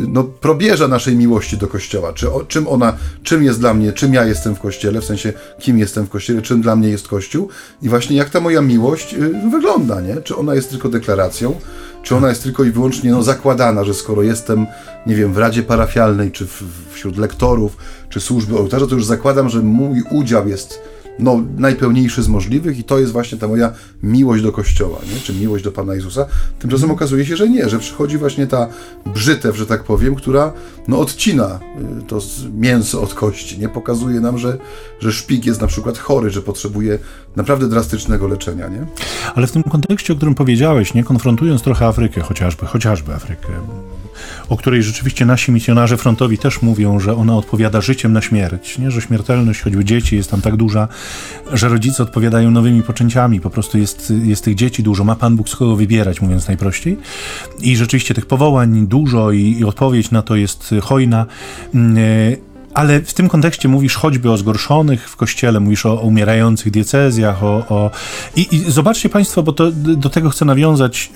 [0.07, 2.13] no, probierza naszej miłości do Kościoła.
[2.13, 5.33] Czy, o, czym ona, czym jest dla mnie, czym ja jestem w Kościele, w sensie
[5.59, 7.49] kim jestem w Kościele, czym dla mnie jest Kościół
[7.81, 9.15] i właśnie jak ta moja miłość
[9.51, 10.15] wygląda, nie?
[10.15, 11.55] Czy ona jest tylko deklaracją,
[12.03, 14.67] czy ona jest tylko i wyłącznie no, zakładana, że skoro jestem,
[15.07, 17.77] nie wiem, w Radzie Parafialnej, czy w, wśród lektorów,
[18.09, 20.79] czy służby ołtarza, to już zakładam, że mój udział jest
[21.19, 25.19] no, najpełniejszy z możliwych i to jest właśnie ta moja miłość do Kościoła, nie?
[25.19, 26.25] czy miłość do Pana Jezusa.
[26.59, 28.67] Tymczasem okazuje się, że nie, że przychodzi właśnie ta
[29.05, 30.53] brzytew, że tak powiem, która
[30.87, 31.59] no, odcina
[31.99, 32.19] y, to
[32.53, 34.57] mięso od kości, nie pokazuje nam, że,
[34.99, 36.99] że szpik jest na przykład chory, że potrzebuje
[37.35, 38.67] naprawdę drastycznego leczenia.
[38.67, 38.85] Nie?
[39.35, 43.47] Ale w tym kontekście, o którym powiedziałeś, nie konfrontując trochę Afrykę, chociażby, chociażby Afrykę,
[44.49, 48.91] o której rzeczywiście nasi misjonarze frontowi też mówią, że ona odpowiada życiem na śmierć, nie?
[48.91, 50.87] że śmiertelność choćby dzieci jest tam tak duża,
[51.53, 55.49] że rodzice odpowiadają nowymi poczęciami, po prostu jest, jest tych dzieci dużo, ma Pan Bóg
[55.49, 56.97] z kogo wybierać, mówiąc najprościej.
[57.61, 61.25] I rzeczywiście tych powołań dużo i, i odpowiedź na to jest hojna.
[62.75, 67.43] Ale w tym kontekście mówisz choćby o zgorszonych w kościele, mówisz o, o umierających diecezjach,
[67.43, 67.91] o, o...
[68.35, 71.11] I, I, zobaczcie Państwo, bo to, do tego chcę nawiązać,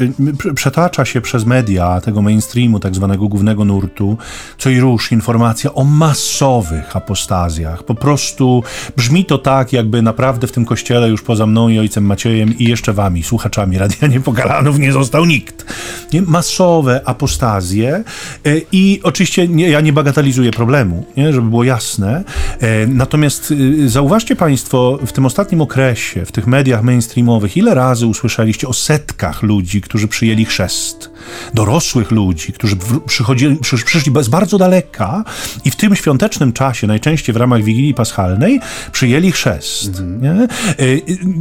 [0.49, 4.17] y, przetacza się przez media tego mainstreamu, tak zwanego głównego nurtu,
[4.57, 7.83] co i rusz informacja o masowych apostazjach.
[7.83, 8.63] Po prostu
[8.97, 12.63] brzmi to tak, jakby naprawdę w tym kościele już poza mną i ojcem Maciejem i
[12.63, 15.65] jeszcze wami, słuchaczami Radia Niepokalanów, nie został nikt.
[16.13, 16.21] Nie?
[16.21, 18.03] Masowe apostazje
[18.47, 21.33] y, i oczywiście nie, ja nie bagatelizuję problemu, nie?
[21.33, 22.23] żeby było jasne.
[22.59, 28.07] E, natomiast y, zauważcie Państwo, w tym ostatnim okresie, w tych mediach mainstreamowych, ile razy
[28.07, 31.11] usłyszeliście o setkach ludzi, którzy przyjęli chrzest?
[31.53, 32.75] Dorosłych ludzi, którzy
[33.07, 35.23] przychodzili, przyszli z bardzo daleka
[35.65, 38.59] i w tym świątecznym czasie, najczęściej w ramach Wigilii Paschalnej,
[38.91, 39.99] przyjęli chrzest.
[39.99, 40.41] Mhm.
[40.41, 40.47] E,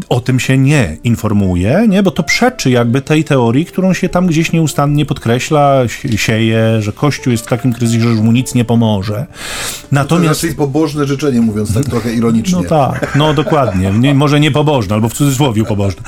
[0.09, 2.03] o tym się nie informuje, nie?
[2.03, 5.81] bo to przeczy jakby tej teorii, którą się tam gdzieś nieustannie podkreśla,
[6.17, 9.27] sieje, że Kościół jest w takim kryzysie, że mu nic nie pomoże.
[9.93, 10.41] Natomiast...
[10.41, 12.59] To jest pobożne życzenie, mówiąc tak trochę ironicznie.
[12.63, 13.93] No tak, no dokładnie.
[13.93, 16.03] Nie, może nie pobożne, albo w cudzysłowie pobożne.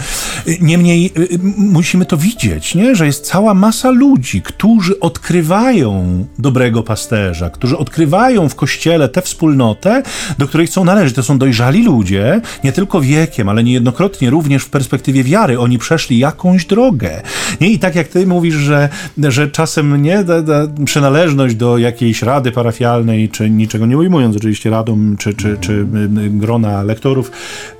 [0.60, 2.94] Niemniej y, y, musimy to widzieć, nie?
[2.94, 10.02] że jest cała masa ludzi, którzy odkrywają dobrego pasterza, którzy odkrywają w kościele tę wspólnotę,
[10.38, 11.14] do której chcą należeć.
[11.14, 15.58] To są dojrzali ludzie, nie tylko wiekiem, ale niejednokrotnie również w perspektywie wiary.
[15.58, 17.22] Oni przeszli jakąś drogę.
[17.60, 17.70] Nie?
[17.70, 22.52] I tak jak ty mówisz, że, że czasem nie da, da przynależność do jakiejś rady
[22.52, 25.86] parafialnej, czy niczego nie ujmując oczywiście radom, czy, czy, czy
[26.30, 27.79] grona lektorów, Y,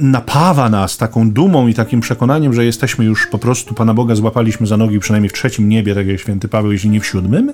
[0.00, 4.66] napawa nas taką dumą i takim przekonaniem, że jesteśmy już po prostu Pana Boga złapaliśmy
[4.66, 7.52] za nogi przynajmniej w trzecim niebie, tak jak święty Paweł, jeśli nie w siódmym,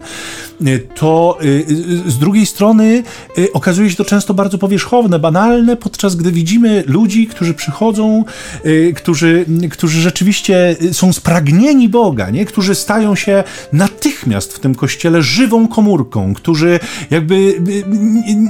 [0.95, 1.39] to
[2.07, 3.03] z drugiej strony
[3.53, 8.25] okazuje się to często bardzo powierzchowne, banalne, podczas gdy widzimy ludzi, którzy przychodzą,
[8.97, 12.45] którzy, którzy rzeczywiście są spragnieni Boga, nie?
[12.45, 17.63] którzy stają się natychmiast w tym kościele żywą komórką, którzy jakby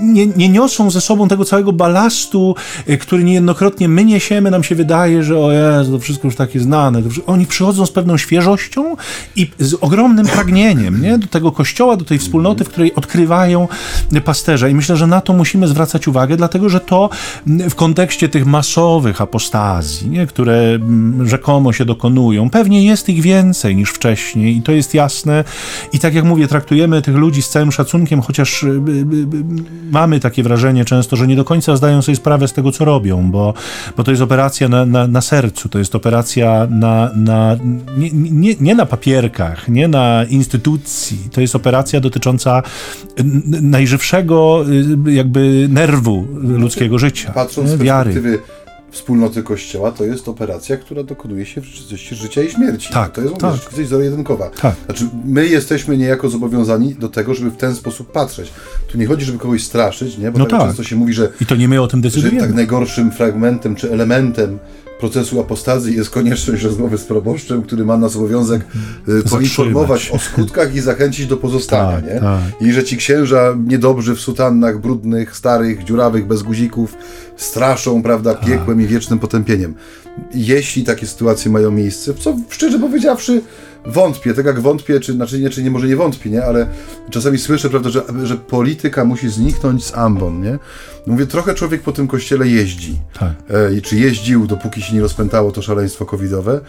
[0.02, 2.57] nie, nie niosą ze sobą tego całego balastu Y,
[3.00, 7.02] który niejednokrotnie my niesiemy, nam się wydaje, że o Jezu, to wszystko już takie znane.
[7.26, 8.96] Oni przychodzą z pewną świeżością
[9.36, 11.18] i z ogromnym pragnieniem nie?
[11.18, 13.68] do tego kościoła, do tej wspólnoty, w której odkrywają
[14.24, 14.68] pasterza.
[14.68, 17.10] I myślę, że na to musimy zwracać uwagę, dlatego że to
[17.46, 20.26] w kontekście tych masowych apostazji, nie?
[20.26, 25.44] które mm, rzekomo się dokonują, pewnie jest ich więcej niż wcześniej i to jest jasne.
[25.92, 28.72] I tak jak mówię, traktujemy tych ludzi z całym szacunkiem, chociaż y, y,
[29.90, 33.30] mamy takie wrażenie często, że nie do końca zdają sobie sprawę z tego, co robią,
[33.30, 33.54] bo,
[33.96, 37.56] bo to jest operacja na, na, na sercu, to jest operacja na, na,
[37.96, 42.62] nie, nie, nie na papierkach, nie na instytucji, to jest operacja dotycząca
[43.62, 44.64] najżywszego
[45.06, 47.32] y, jakby nerwu ludzkiego życia.
[47.32, 48.12] Patrząc z wiary.
[48.12, 48.58] perspektywy
[48.90, 52.92] wspólnoty Kościoła, to jest operacja, która dokonuje się w rzeczywistości życia i śmierci.
[52.92, 53.54] Tak, to jest tak.
[53.54, 54.50] rzeczywistość zero-jedynkowa.
[54.50, 54.74] Tak.
[54.84, 58.52] Znaczy, my jesteśmy niejako zobowiązani do tego, żeby w ten sposób patrzeć.
[58.92, 60.30] Tu nie chodzi, żeby kogoś straszyć, nie?
[60.30, 60.68] bo No tak, tak.
[60.68, 62.40] często się mówi, że, I to nie my o tym że decydujemy.
[62.40, 64.58] tak najgorszym fragmentem czy elementem
[64.98, 68.62] procesu apostazji jest konieczność rozmowy z proboszczem, który ma nas obowiązek
[69.08, 71.92] y, poinformować o skutkach i zachęcić do pozostania.
[72.00, 72.20] Tak, nie?
[72.20, 72.40] tak.
[72.60, 76.94] I że ci księża niedobrzy w sutannach, brudnych, starych, dziurawych, bez guzików
[77.36, 78.44] straszą, prawda, Tak.
[78.44, 79.74] piekłem i wiecznym potępieniem.
[80.34, 83.42] Jeśli takie sytuacje mają miejsce, co szczerze powiedziawszy
[83.86, 86.66] wątpię, tak jak wątpię, czy znaczy nie, czy nie może nie wątpię, nie, ale
[87.10, 90.58] czasami słyszę, prawda, że, że polityka musi zniknąć z ambon, nie?
[91.06, 92.96] Mówię, trochę człowiek po tym kościele jeździ.
[93.18, 93.32] Tak.
[93.76, 96.60] E, czy jeździł, dopóki się nie rozpętało to szaleństwo covidowe.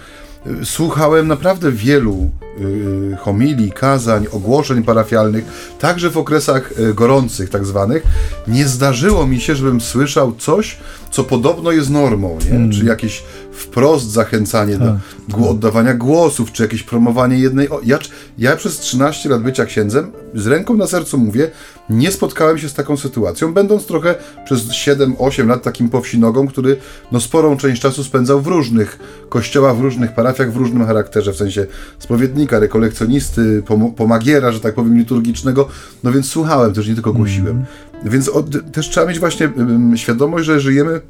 [0.46, 2.30] E, Słuchałem naprawdę wielu
[2.62, 5.46] y, homilii, kazań, ogłoszeń parafialnych,
[5.80, 8.04] także w okresach e, gorących tak zwanych.
[8.48, 10.78] Nie zdarzyło mi się, żebym słyszał coś,
[11.12, 12.74] co podobno jest normą, nie?
[12.74, 13.24] czy jakieś
[13.60, 14.86] wprost zachęcanie do
[15.30, 17.70] gło- oddawania głosów, czy jakieś promowanie jednej...
[17.70, 18.00] O, ja,
[18.38, 21.52] ja przez 13 lat bycia księdzem, z ręką na sercu mówię,
[21.90, 26.78] nie spotkałem się z taką sytuacją, będąc trochę przez 7-8 lat takim powsinogą, który
[27.12, 29.00] no, sporą część czasu spędzał w różnych
[29.30, 31.66] kościołach, w różnych parafiach, w różnym charakterze, w sensie
[32.00, 35.68] spowiednika, rekolekcjonisty, pom- pomagiera, że tak powiem, liturgicznego,
[36.04, 37.66] no więc słuchałem, też nie tylko głosiłem.
[38.06, 41.02] Więc od, też trzeba mieć właśnie ym, świadomość, że żyjemy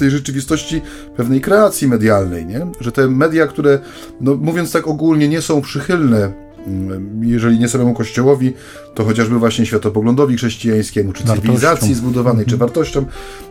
[0.00, 0.80] tej rzeczywistości
[1.16, 2.66] pewnej kreacji medialnej, nie?
[2.80, 3.78] że te media, które,
[4.20, 6.32] no, mówiąc tak ogólnie, nie są przychylne,
[6.66, 8.52] mm, jeżeli nie samemu Kościołowi,
[8.94, 11.42] to chociażby właśnie światopoglądowi chrześcijańskiemu, czy Wartościom.
[11.42, 13.04] cywilizacji zbudowanej, czy wartościom,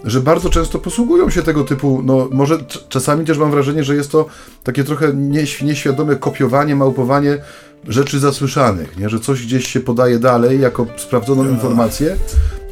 [0.04, 2.58] że bardzo często posługują się tego typu, no może
[2.90, 4.26] czasami też mam wrażenie, że jest to
[4.64, 7.38] takie trochę nieś- nieświadome kopiowanie, małpowanie
[7.88, 9.10] rzeczy zasłyszanych, nie?
[9.10, 12.16] że coś gdzieś się podaje dalej jako sprawdzoną informację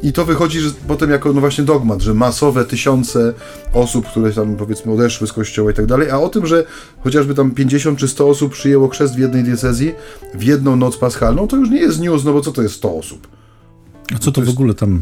[0.02, 3.34] i to wychodzi że potem jako no właśnie dogmat, że masowe tysiące
[3.72, 6.64] osób, które tam powiedzmy odeszły z kościoła i tak dalej, a o tym, że
[7.04, 9.94] chociażby tam 50 czy 100 osób przyjęło chrzest w jednej diecezji
[10.34, 12.96] w jedną noc paschalną, to już nie jest news, no bo co to jest 100
[12.96, 13.28] osób?
[14.14, 15.00] A co to w ogóle tam...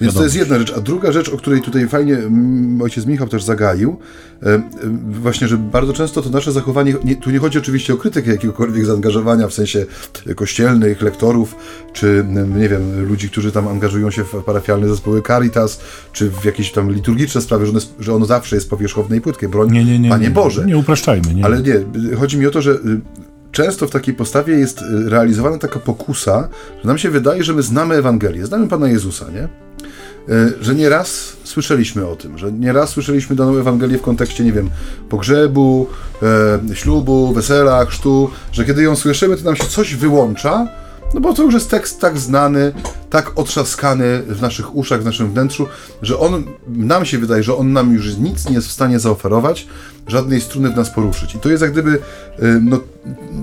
[0.00, 0.72] Więc to jest jedna rzecz.
[0.76, 2.18] A druga rzecz, o której tutaj fajnie
[2.82, 3.96] ojciec Michał też zagaił,
[5.10, 8.86] właśnie, że bardzo często to nasze zachowanie, nie, tu nie chodzi oczywiście o krytykę jakiegokolwiek
[8.86, 9.86] zaangażowania w sensie
[10.36, 11.56] kościelnych, lektorów,
[11.92, 12.24] czy
[12.56, 15.80] nie wiem, ludzi, którzy tam angażują się w parafialne zespoły Caritas,
[16.12, 19.48] czy w jakieś tam liturgiczne sprawy, że ono, że ono zawsze jest powierzchowne i płytkie.
[19.48, 20.08] Broń, Nie, nie, nie.
[20.08, 20.66] Panie nie, Boże.
[20.66, 21.34] Nie upraszczajmy.
[21.34, 21.44] Nie.
[21.44, 21.74] Ale nie,
[22.16, 23.00] chodzi mi o to, że y,
[23.52, 26.48] często w takiej postawie jest y, realizowana taka pokusa,
[26.82, 29.48] że nam się wydaje, że my znamy Ewangelię, znamy Pana Jezusa, nie?
[30.34, 34.70] Y, Że nieraz słyszeliśmy o tym, że nieraz słyszeliśmy daną Ewangelię w kontekście, nie wiem,
[35.08, 35.86] pogrzebu,
[36.22, 40.68] e, ślubu, wesela, chrztu, że kiedy ją słyszymy, to nam się coś wyłącza,
[41.14, 42.72] no bo to już jest tekst tak znany,
[43.10, 45.66] tak otrzaskany w naszych uszach, w naszym wnętrzu,
[46.02, 49.66] że on, nam się wydaje, że on nam już nic nie jest w stanie zaoferować,
[50.10, 51.34] żadnej struny w nas poruszyć.
[51.34, 51.98] I to jest jak gdyby, y,
[52.62, 52.80] no,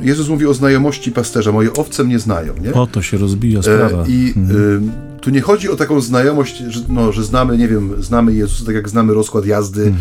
[0.02, 2.70] Jezus mówi o znajomości pasterza, moje owce mnie znają, nie?
[2.70, 4.04] Po to się rozbija sprawa.
[4.04, 8.04] E, I y, tu nie chodzi o taką znajomość, że, no, że znamy, nie wiem,
[8.04, 9.94] znamy Jezusa, tak jak znamy rozkład jazdy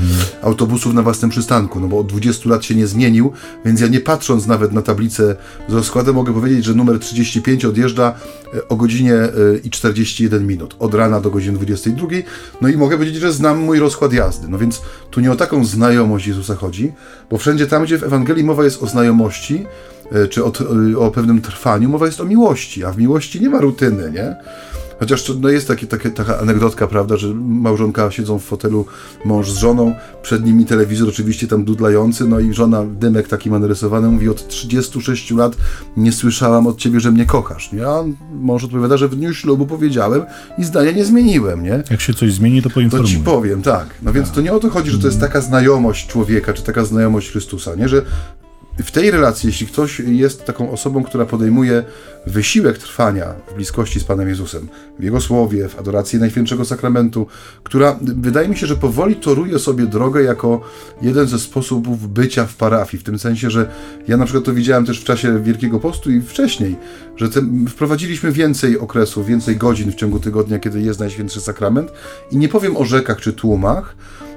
[0.42, 3.32] autobusów na własnym przystanku, no bo od 20 lat się nie zmienił,
[3.64, 5.36] więc ja nie patrząc nawet na tablicę
[5.68, 8.14] z rozkładem mogę powiedzieć, że numer 35 odjeżdża
[8.68, 9.30] o godzinie e,
[9.64, 12.08] i 41 minut, od rana do godziny 22,
[12.60, 15.64] no i mogę powiedzieć, że znam mój rozkład jazdy, no więc tu nie o taką
[15.64, 16.92] znajomość Jezusa chodzi,
[17.30, 19.66] bo wszędzie tam, gdzie w Ewangelii mowa jest o znajomości,
[20.12, 20.64] e, czy o, t-
[20.98, 24.36] o pewnym trwaniu, mowa jest o miłości, a w miłości nie ma rutyny, nie?
[25.00, 28.86] Chociaż to, no jest takie, takie, taka anegdotka, prawda, że małżonka siedzą w fotelu,
[29.24, 34.08] mąż z żoną, przed nimi telewizor oczywiście tam dudlający, no i żona, dymek taki narysowany,
[34.08, 35.56] mówi od 36 lat
[35.96, 37.86] nie słyszałam od ciebie, że mnie kochasz, nie?
[37.86, 38.04] A
[38.40, 40.22] mąż odpowiada, że w dniu ślubu powiedziałem
[40.58, 41.82] i zdania nie zmieniłem, nie?
[41.90, 43.12] Jak się coś zmieni, to To poinformuję.
[43.14, 43.86] ci powiem, tak.
[44.02, 46.84] No więc to nie o to chodzi, że to jest taka znajomość człowieka, czy taka
[46.84, 47.88] znajomość Chrystusa, nie?
[47.88, 48.02] Że
[48.78, 51.84] w tej relacji, jeśli ktoś jest taką osobą, która podejmuje
[52.26, 54.68] wysiłek trwania w bliskości z Panem Jezusem,
[54.98, 57.26] w Jego Słowie, w adoracji Najświętszego Sakramentu,
[57.62, 60.60] która wydaje mi się, że powoli toruje sobie drogę jako
[61.02, 63.70] jeden ze sposobów bycia w parafii, w tym sensie, że
[64.08, 66.76] ja na przykład to widziałem też w czasie Wielkiego Postu i wcześniej,
[67.16, 71.92] że te, wprowadziliśmy więcej okresów, więcej godzin w ciągu tygodnia, kiedy jest Najświętszy Sakrament
[72.30, 73.96] i nie powiem o rzekach czy tłumach,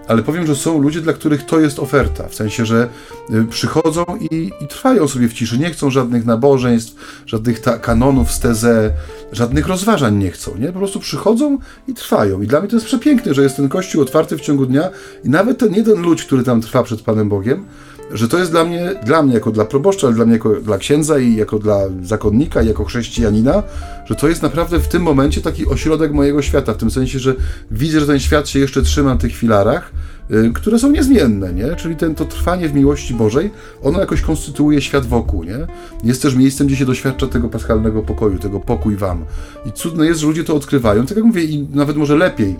[0.10, 2.28] ale powiem, że są ludzie, dla których to jest oferta.
[2.28, 2.90] W sensie, że
[3.30, 5.58] y, przychodzą i, i trwają sobie w ciszy.
[5.58, 6.96] Nie chcą żadnych nabożeństw,
[7.26, 8.92] żadnych ta, kanonów z tezę,
[9.32, 10.58] żadnych rozważań nie chcą.
[10.58, 10.68] Nie?
[10.68, 11.58] Po prostu przychodzą
[11.88, 12.42] i trwają.
[12.42, 14.90] I dla mnie to jest przepiękne, że jest ten kościół otwarty w ciągu dnia
[15.24, 17.66] i nawet ten jeden ludź, który tam trwa przed Panem Bogiem,
[18.12, 20.78] że to jest dla mnie, dla mnie jako dla proboszcza, ale dla mnie jako dla
[20.78, 23.64] księdza i jako dla zakonnika, i jako chrześcijanina,
[24.06, 27.36] że to jest naprawdę w tym momencie taki ośrodek mojego świata, w tym sensie, że
[27.72, 29.92] widzę, że ten świat się jeszcze trzyma na tych filarach,
[30.32, 31.76] y, które są niezmienne, nie?
[31.76, 33.52] Czyli ten, to trwanie w miłości Bożej,
[33.84, 35.68] ono jakoś konstytuuje świat wokół, nie?
[36.04, 39.26] Jest też miejscem, gdzie się doświadcza tego paschalnego pokoju, tego pokój wam.
[39.66, 42.56] I cudne jest, że ludzie to odkrywają, tak jak mówię, i nawet może lepiej,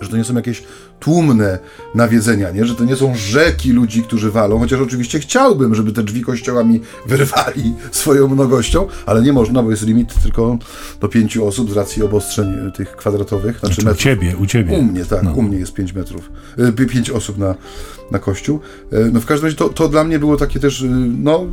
[0.00, 0.62] że to nie są jakieś
[1.00, 1.58] tłumne
[1.94, 2.64] nawiedzenia, nie?
[2.64, 6.64] że to nie są rzeki ludzi, którzy walą, chociaż oczywiście chciałbym, żeby te drzwi kościoła
[6.64, 10.58] mi wyrwali swoją mnogością, ale nie można, bo jest limit tylko
[11.00, 13.58] do pięciu osób z racji obostrzeń tych kwadratowych.
[13.58, 14.76] Znaczy, znaczy u ciebie, u ciebie.
[14.76, 15.32] U mnie, tak, no.
[15.32, 17.54] u mnie jest pięć metrów, y, pięć osób na,
[18.10, 18.60] na kościół.
[18.92, 20.84] Y, no w każdym razie to, to dla mnie było takie też,
[21.18, 21.46] no,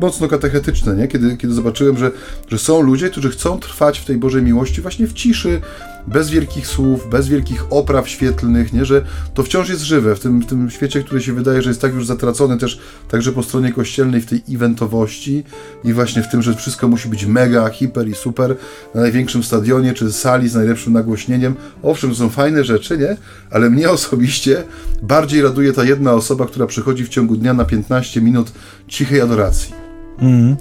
[0.00, 1.08] mocno katechetyczne, nie?
[1.08, 2.10] Kiedy, kiedy zobaczyłem, że,
[2.48, 5.60] że są ludzie, którzy chcą trwać w tej Bożej miłości właśnie w ciszy,
[6.06, 8.84] bez wielkich słów, bez wielkich opraw świetlnych, nie?
[8.84, 9.04] że
[9.34, 11.94] to wciąż jest żywe w tym, w tym świecie, który się wydaje, że jest tak
[11.94, 15.44] już zatracony też także po stronie kościelnej w tej eventowości
[15.84, 18.56] i właśnie w tym, że wszystko musi być mega, hiper i super
[18.94, 21.54] na największym stadionie czy sali z najlepszym nagłośnieniem.
[21.82, 23.16] Owszem, są fajne rzeczy, nie?
[23.50, 24.62] Ale mnie osobiście
[25.02, 28.52] bardziej raduje ta jedna osoba, która przychodzi w ciągu dnia na 15 minut
[28.88, 29.74] cichej adoracji.
[30.18, 30.56] Mm.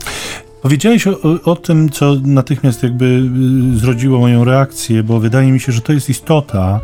[0.66, 3.06] Powiedziałeś o, o, tym, co natychmiast jakby
[3.76, 6.80] y, zrodziło moją reakcję, bo wydaje mi się, że to jest istota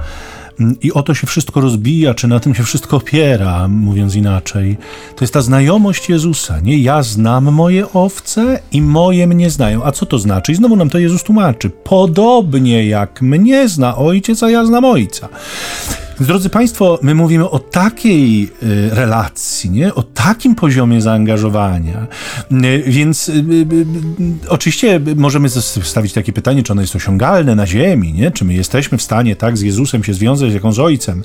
[0.59, 4.77] mm, i o to się wszystko rozbija, czy na tym się wszystko opiera, mówiąc inaczej.
[5.15, 6.77] To jest ta znajomość Jezusa, nie?
[6.77, 9.83] Ja znam moje owce i moje mnie znają.
[9.83, 10.51] A co to znaczy?
[10.51, 11.69] I znowu nam to Jezus tłumaczy.
[11.69, 15.29] Podobnie jak mnie zna ojciec, a ja znam ojca.
[16.25, 19.95] Drodzy Państwo, my mówimy o takiej y, relacji, nie?
[19.95, 22.07] o takim poziomie zaangażowania,
[22.51, 23.43] y, więc y,
[24.47, 25.49] oczywiście możemy
[25.83, 28.31] stawić takie pytanie, czy ono jest osiągalne na ziemi, nie?
[28.31, 31.23] czy my jesteśmy w stanie tak z Jezusem się związać, jak on z Ojcem.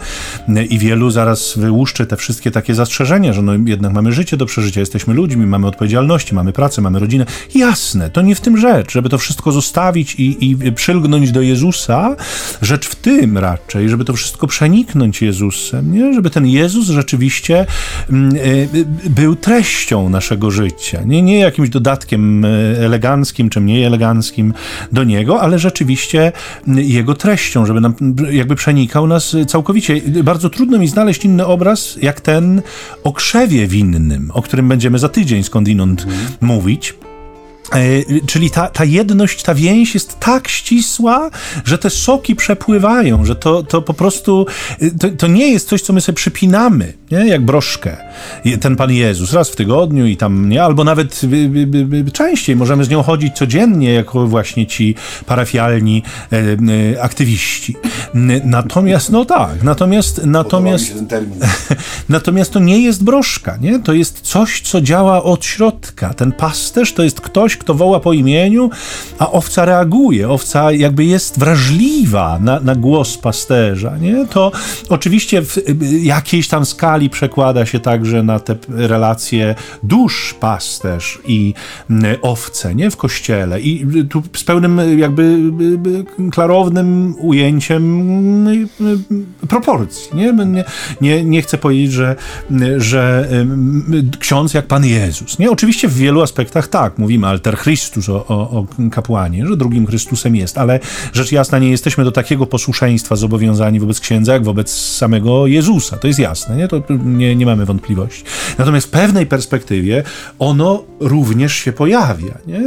[0.70, 4.80] I wielu zaraz wyłuszczy te wszystkie takie zastrzeżenia, że no jednak mamy życie do przeżycia,
[4.80, 7.26] jesteśmy ludźmi, mamy odpowiedzialności, mamy pracę, mamy rodzinę.
[7.54, 12.16] Jasne, to nie w tym rzecz, żeby to wszystko zostawić i, i przylgnąć do Jezusa,
[12.62, 16.14] rzecz w tym raczej, żeby to wszystko przeniknąć przeniknąć Jezusem, nie?
[16.14, 17.66] żeby ten Jezus rzeczywiście
[18.10, 21.02] mm, e, był treścią naszego życia.
[21.04, 24.54] Nie, nie jakimś dodatkiem e, eleganckim czy mniej eleganckim
[24.92, 26.32] do niego, ale rzeczywiście
[26.68, 27.94] mm, jego treścią, żeby nam
[28.30, 30.00] jakby przenikał nas całkowicie.
[30.22, 32.62] Bardzo trudno mi znaleźć inny obraz, jak ten
[33.04, 36.16] o krzewie winnym, o którym będziemy za tydzień skądinąd mm.
[36.40, 36.94] mówić.
[37.72, 41.30] E, czyli ta, ta jedność, ta więź jest tak ścisła,
[41.64, 44.46] że te soki przepływają, że to, to po prostu
[44.80, 47.28] e, to, to nie jest coś, co my sobie przypinamy, nie?
[47.28, 47.96] jak broszkę.
[48.60, 50.62] Ten Pan Jezus raz w tygodniu i tam, nie?
[50.62, 51.20] albo nawet
[52.12, 54.94] częściej możemy z nią chodzić codziennie, jako właśnie ci
[55.26, 56.02] parafialni
[56.32, 57.76] e, aktywiści.
[58.44, 60.94] Natomiast, no tak, natomiast, natomiast,
[62.08, 63.78] natomiast to nie jest broszka, nie?
[63.78, 66.14] to jest coś, co działa od środka.
[66.14, 68.70] Ten pasterz to jest ktoś, kto woła po imieniu,
[69.18, 70.28] a owca reaguje.
[70.28, 73.96] Owca jakby jest wrażliwa na, na głos pasterza.
[73.98, 74.26] Nie?
[74.26, 74.52] To
[74.88, 75.58] oczywiście w
[76.02, 81.54] jakiejś tam skali przekłada się także na te relacje dusz pasterz i
[82.22, 82.90] owce nie?
[82.90, 83.60] w kościele.
[83.60, 85.38] I tu z pełnym jakby
[86.32, 88.06] klarownym ujęciem
[89.48, 90.16] proporcji.
[90.16, 90.34] Nie,
[91.00, 92.16] nie, nie, chcę powiedzieć, że,
[92.76, 93.28] że
[94.18, 95.38] ksiądz jak Pan Jezus.
[95.38, 95.50] Nie?
[95.50, 100.36] Oczywiście w wielu aspektach tak, mówimy, alter Christus, o, o, o kapłanie, że drugim Chrystusem
[100.36, 100.80] jest, ale
[101.12, 105.96] rzecz jasna nie jesteśmy do takiego posłuszeństwa zobowiązani wobec księdza, jak wobec samego Jezusa.
[105.96, 106.68] To jest jasne, nie?
[106.68, 108.24] To nie, nie mamy wątpliwości.
[108.58, 110.02] Natomiast w pewnej perspektywie
[110.38, 112.60] ono również się pojawia, nie?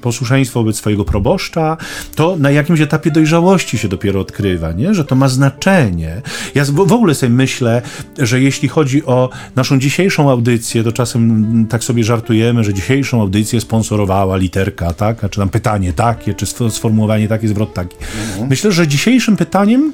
[0.00, 1.76] Posłuszeństwo wobec swojego proboszcza,
[2.14, 4.94] to na jakimś etapie dojrzałości się dopiero odkrywa, nie?
[4.94, 6.22] Że to ma znaczenie.
[6.54, 7.82] Ja w, ogóle sobie myślę,
[8.18, 13.60] że jeśli chodzi o naszą dzisiejszą audycję, to czasem tak sobie żartujemy, że dzisiejszą audycję
[13.60, 15.30] sponsor wzorowała literka, tak?
[15.30, 17.96] Czy tam pytanie takie, czy sformułowanie takie, zwrot taki.
[17.96, 18.48] Mhm.
[18.48, 19.92] Myślę, że dzisiejszym pytaniem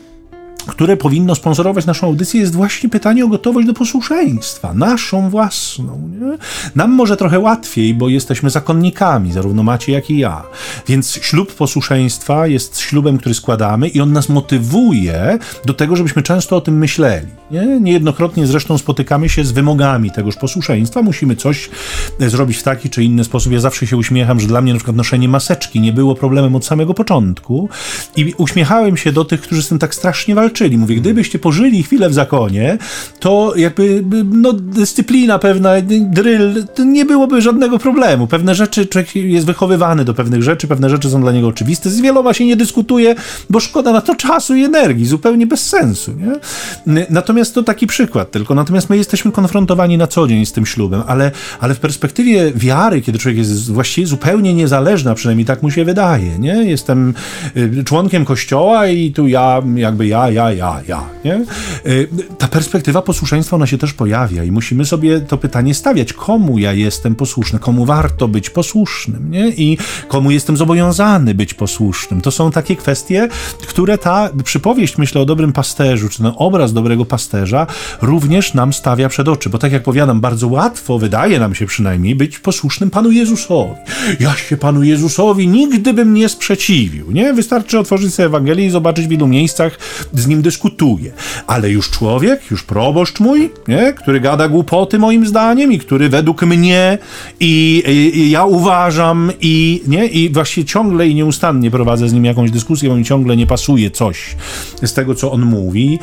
[0.66, 6.10] które powinno sponsorować naszą audycję, jest właśnie pytanie o gotowość do posłuszeństwa, naszą własną.
[6.20, 6.38] Nie?
[6.74, 10.42] Nam może trochę łatwiej, bo jesteśmy zakonnikami, zarówno Macie, jak i ja.
[10.88, 16.56] Więc ślub posłuszeństwa jest ślubem, który składamy i on nas motywuje do tego, żebyśmy często
[16.56, 17.26] o tym myśleli.
[17.50, 17.80] Nie?
[17.80, 21.02] Niejednokrotnie zresztą spotykamy się z wymogami tegoż posłuszeństwa.
[21.02, 21.70] Musimy coś
[22.20, 23.52] e, zrobić w taki czy inny sposób.
[23.52, 26.64] Ja zawsze się uśmiecham, że dla mnie na przykład noszenie maseczki nie było problemem od
[26.64, 27.68] samego początku
[28.16, 30.78] i uśmiechałem się do tych, którzy z tym tak strasznie walczyli życzyli.
[30.78, 32.78] Mówię, gdybyście pożyli chwilę w zakonie,
[33.20, 38.26] to jakby no, dyscyplina pewna, drill, nie byłoby żadnego problemu.
[38.26, 41.90] Pewne rzeczy, człowiek jest wychowywany do pewnych rzeczy, pewne rzeczy są dla niego oczywiste.
[41.90, 43.14] Z wieloma się nie dyskutuje,
[43.50, 46.12] bo szkoda na to czasu i energii, zupełnie bez sensu.
[46.86, 47.06] Nie?
[47.10, 48.54] Natomiast to taki przykład tylko.
[48.54, 51.30] Natomiast my jesteśmy konfrontowani na co dzień z tym ślubem, ale,
[51.60, 55.84] ale w perspektywie wiary, kiedy człowiek jest właściwie zupełnie niezależny, a przynajmniej tak mu się
[55.84, 56.54] wydaje, nie?
[56.54, 57.14] Jestem
[57.56, 61.44] y, członkiem kościoła i tu ja, jakby ja, ja, ja, ja, nie?
[61.86, 66.58] Y, ta perspektywa posłuszeństwa, ona się też pojawia i musimy sobie to pytanie stawiać, komu
[66.58, 69.48] ja jestem posłuszny, komu warto być posłusznym, nie?
[69.48, 69.78] I
[70.08, 72.20] komu jestem zobowiązany być posłusznym.
[72.20, 73.28] To są takie kwestie,
[73.68, 77.66] które ta przypowieść, myślę o dobrym pasterzu, czy ten obraz dobrego pasterza
[78.02, 82.14] również nam stawia przed oczy, bo tak jak powiadam, bardzo łatwo, wydaje nam się przynajmniej,
[82.14, 83.74] być posłusznym Panu Jezusowi.
[84.20, 87.32] Ja się Panu Jezusowi nigdy bym nie sprzeciwił, nie?
[87.32, 89.78] Wystarczy otworzyć sobie Ewangelię i zobaczyć w ilu miejscach
[90.12, 91.12] z nim dyskutuje.
[91.46, 93.92] Ale już człowiek, już proboszcz mój, nie?
[93.92, 96.98] który gada głupoty moim zdaniem i który według mnie
[97.40, 100.06] i, i, i ja uważam i, nie?
[100.06, 103.90] I właśnie ciągle i nieustannie prowadzę z nim jakąś dyskusję, bo mi ciągle nie pasuje
[103.90, 104.36] coś
[104.82, 105.98] z tego, co on mówi,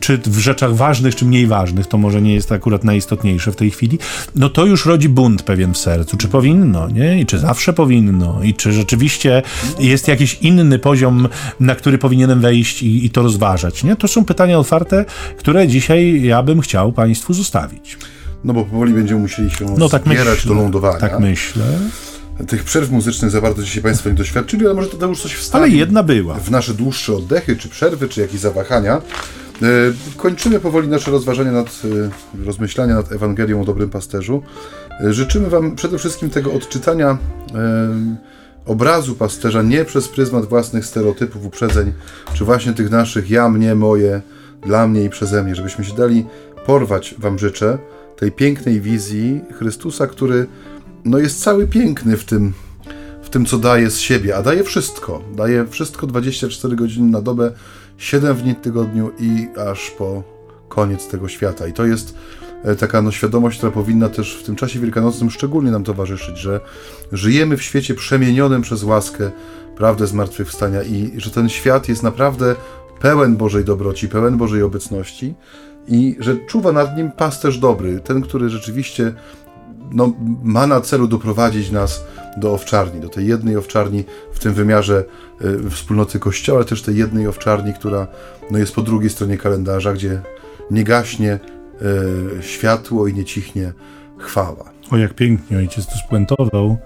[0.00, 3.70] czy w rzeczach ważnych, czy mniej ważnych, to może nie jest akurat najistotniejsze w tej
[3.70, 3.98] chwili,
[4.34, 6.16] no to już rodzi bunt pewien w sercu.
[6.16, 7.20] Czy powinno, nie?
[7.20, 8.42] I czy zawsze powinno?
[8.42, 9.42] I czy rzeczywiście
[9.78, 11.28] jest jakiś inny poziom,
[11.60, 13.96] na który powinienem wejść i, i to rozważać, nie?
[13.96, 15.04] To są pytania otwarte,
[15.38, 17.98] które dzisiaj ja bym chciał Państwu zostawić.
[18.44, 20.98] No bo powoli będziemy musieli się no, tak zbierać myślę, do lądowania.
[20.98, 21.64] Tak myślę.
[22.48, 25.64] Tych przerw muzycznych za bardzo dzisiaj Państwo nie doświadczyli, ale może to już coś wstawi.
[25.64, 26.34] Ale jedna była.
[26.34, 28.94] W nasze dłuższe oddechy, czy przerwy, czy jakieś zawahania.
[29.62, 29.66] E,
[30.16, 31.82] kończymy powoli nasze rozważania nad,
[32.38, 34.42] e, rozmyślania nad Ewangelią o Dobrym Pasterzu.
[35.00, 37.18] E, życzymy Wam przede wszystkim tego odczytania
[38.66, 41.92] obrazu pasterza nie przez pryzmat własnych stereotypów, uprzedzeń,
[42.34, 44.22] czy właśnie tych naszych ja, mnie, moje,
[44.66, 46.26] dla mnie i przeze mnie, żebyśmy się dali
[46.66, 47.78] porwać, Wam życzę,
[48.16, 50.46] tej pięknej wizji Chrystusa, który
[51.04, 52.52] no, jest cały piękny w tym,
[53.22, 55.22] w tym, co daje z siebie, a daje wszystko.
[55.36, 57.52] Daje wszystko 24 godziny na dobę,
[57.98, 60.22] 7 dni w tygodniu i aż po
[60.68, 61.66] koniec tego świata.
[61.66, 62.14] I to jest
[62.78, 66.60] taka no, świadomość, która powinna też w tym czasie wielkanocnym szczególnie nam towarzyszyć, że
[67.12, 69.30] żyjemy w świecie przemienionym przez łaskę,
[69.76, 72.54] prawdę zmartwychwstania i że ten świat jest naprawdę
[73.00, 75.34] pełen Bożej dobroci, pełen Bożej obecności
[75.88, 79.14] i że czuwa nad nim pasterz dobry, ten, który rzeczywiście
[79.90, 80.12] no,
[80.42, 82.04] ma na celu doprowadzić nas
[82.36, 85.04] do owczarni, do tej jednej owczarni w tym wymiarze
[85.66, 88.06] y, wspólnoty Kościoła, ale też tej jednej owczarni, która
[88.50, 90.22] no, jest po drugiej stronie kalendarza, gdzie
[90.70, 91.38] nie gaśnie
[91.82, 93.72] y, światło i nie cichnie
[94.18, 94.64] chwała.
[94.90, 96.76] O, jak pięknie ojciec to spuentował,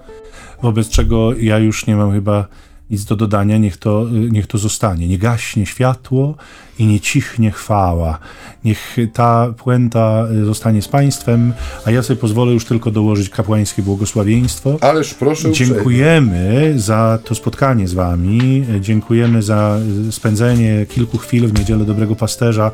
[0.61, 2.47] wobec czego ja już nie mam chyba
[2.89, 5.07] nic do dodania, niech to, niech to zostanie.
[5.07, 6.35] Nie gaśnie światło
[6.79, 8.19] i nie cichnie chwała.
[8.63, 11.53] Niech ta puenta zostanie z Państwem,
[11.85, 14.77] a ja sobie pozwolę już tylko dołożyć kapłańskie błogosławieństwo.
[14.81, 18.65] Ależ proszę Dziękujemy za to spotkanie z Wami.
[18.79, 19.79] Dziękujemy za
[20.11, 22.71] spędzenie kilku chwil w Niedzielę Dobrego Pasterza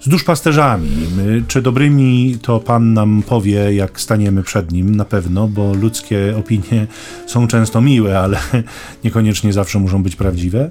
[0.00, 0.88] z duszpasterzami.
[1.48, 6.86] Czy dobrymi, to Pan nam powie, jak staniemy przed Nim, na pewno, bo ludzkie opinie
[7.26, 8.38] są często miłe, ale
[9.04, 10.70] niekoniecznie zawsze muszą być prawdziwe.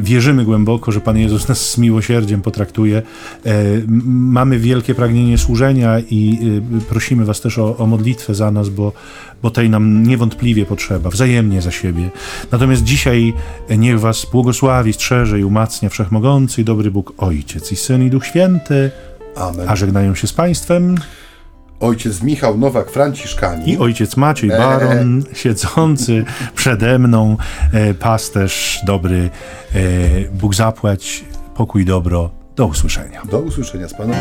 [0.00, 3.02] Wierzymy głęboko, że Pan Jezus nas z miłosierdziem potraktuje.
[3.46, 3.52] E,
[4.06, 6.38] mamy wielkie pragnienie służenia i
[6.78, 8.92] e, prosimy Was też o, o modlitwę za nas, bo,
[9.42, 12.10] bo tej nam niewątpliwie potrzeba, wzajemnie za siebie.
[12.52, 13.32] Natomiast dzisiaj
[13.78, 18.26] niech Was błogosławi, strzeże i umacnia Wszechmogący i dobry Bóg Ojciec i Syn i Duch
[18.26, 18.90] Święty Święty.
[19.36, 19.68] Amen.
[19.68, 20.94] A żegnają się z Państwem
[21.80, 23.66] ojciec Michał Nowak, Franciszkanin.
[23.66, 26.24] I ojciec Maciej Baron, siedzący
[26.54, 27.36] przede mną,
[27.72, 29.30] e, pasterz dobry,
[29.74, 29.80] e,
[30.32, 31.24] Bóg zapłać,
[31.54, 32.30] pokój dobro.
[32.56, 33.22] Do usłyszenia.
[33.30, 34.16] Do usłyszenia z Panem.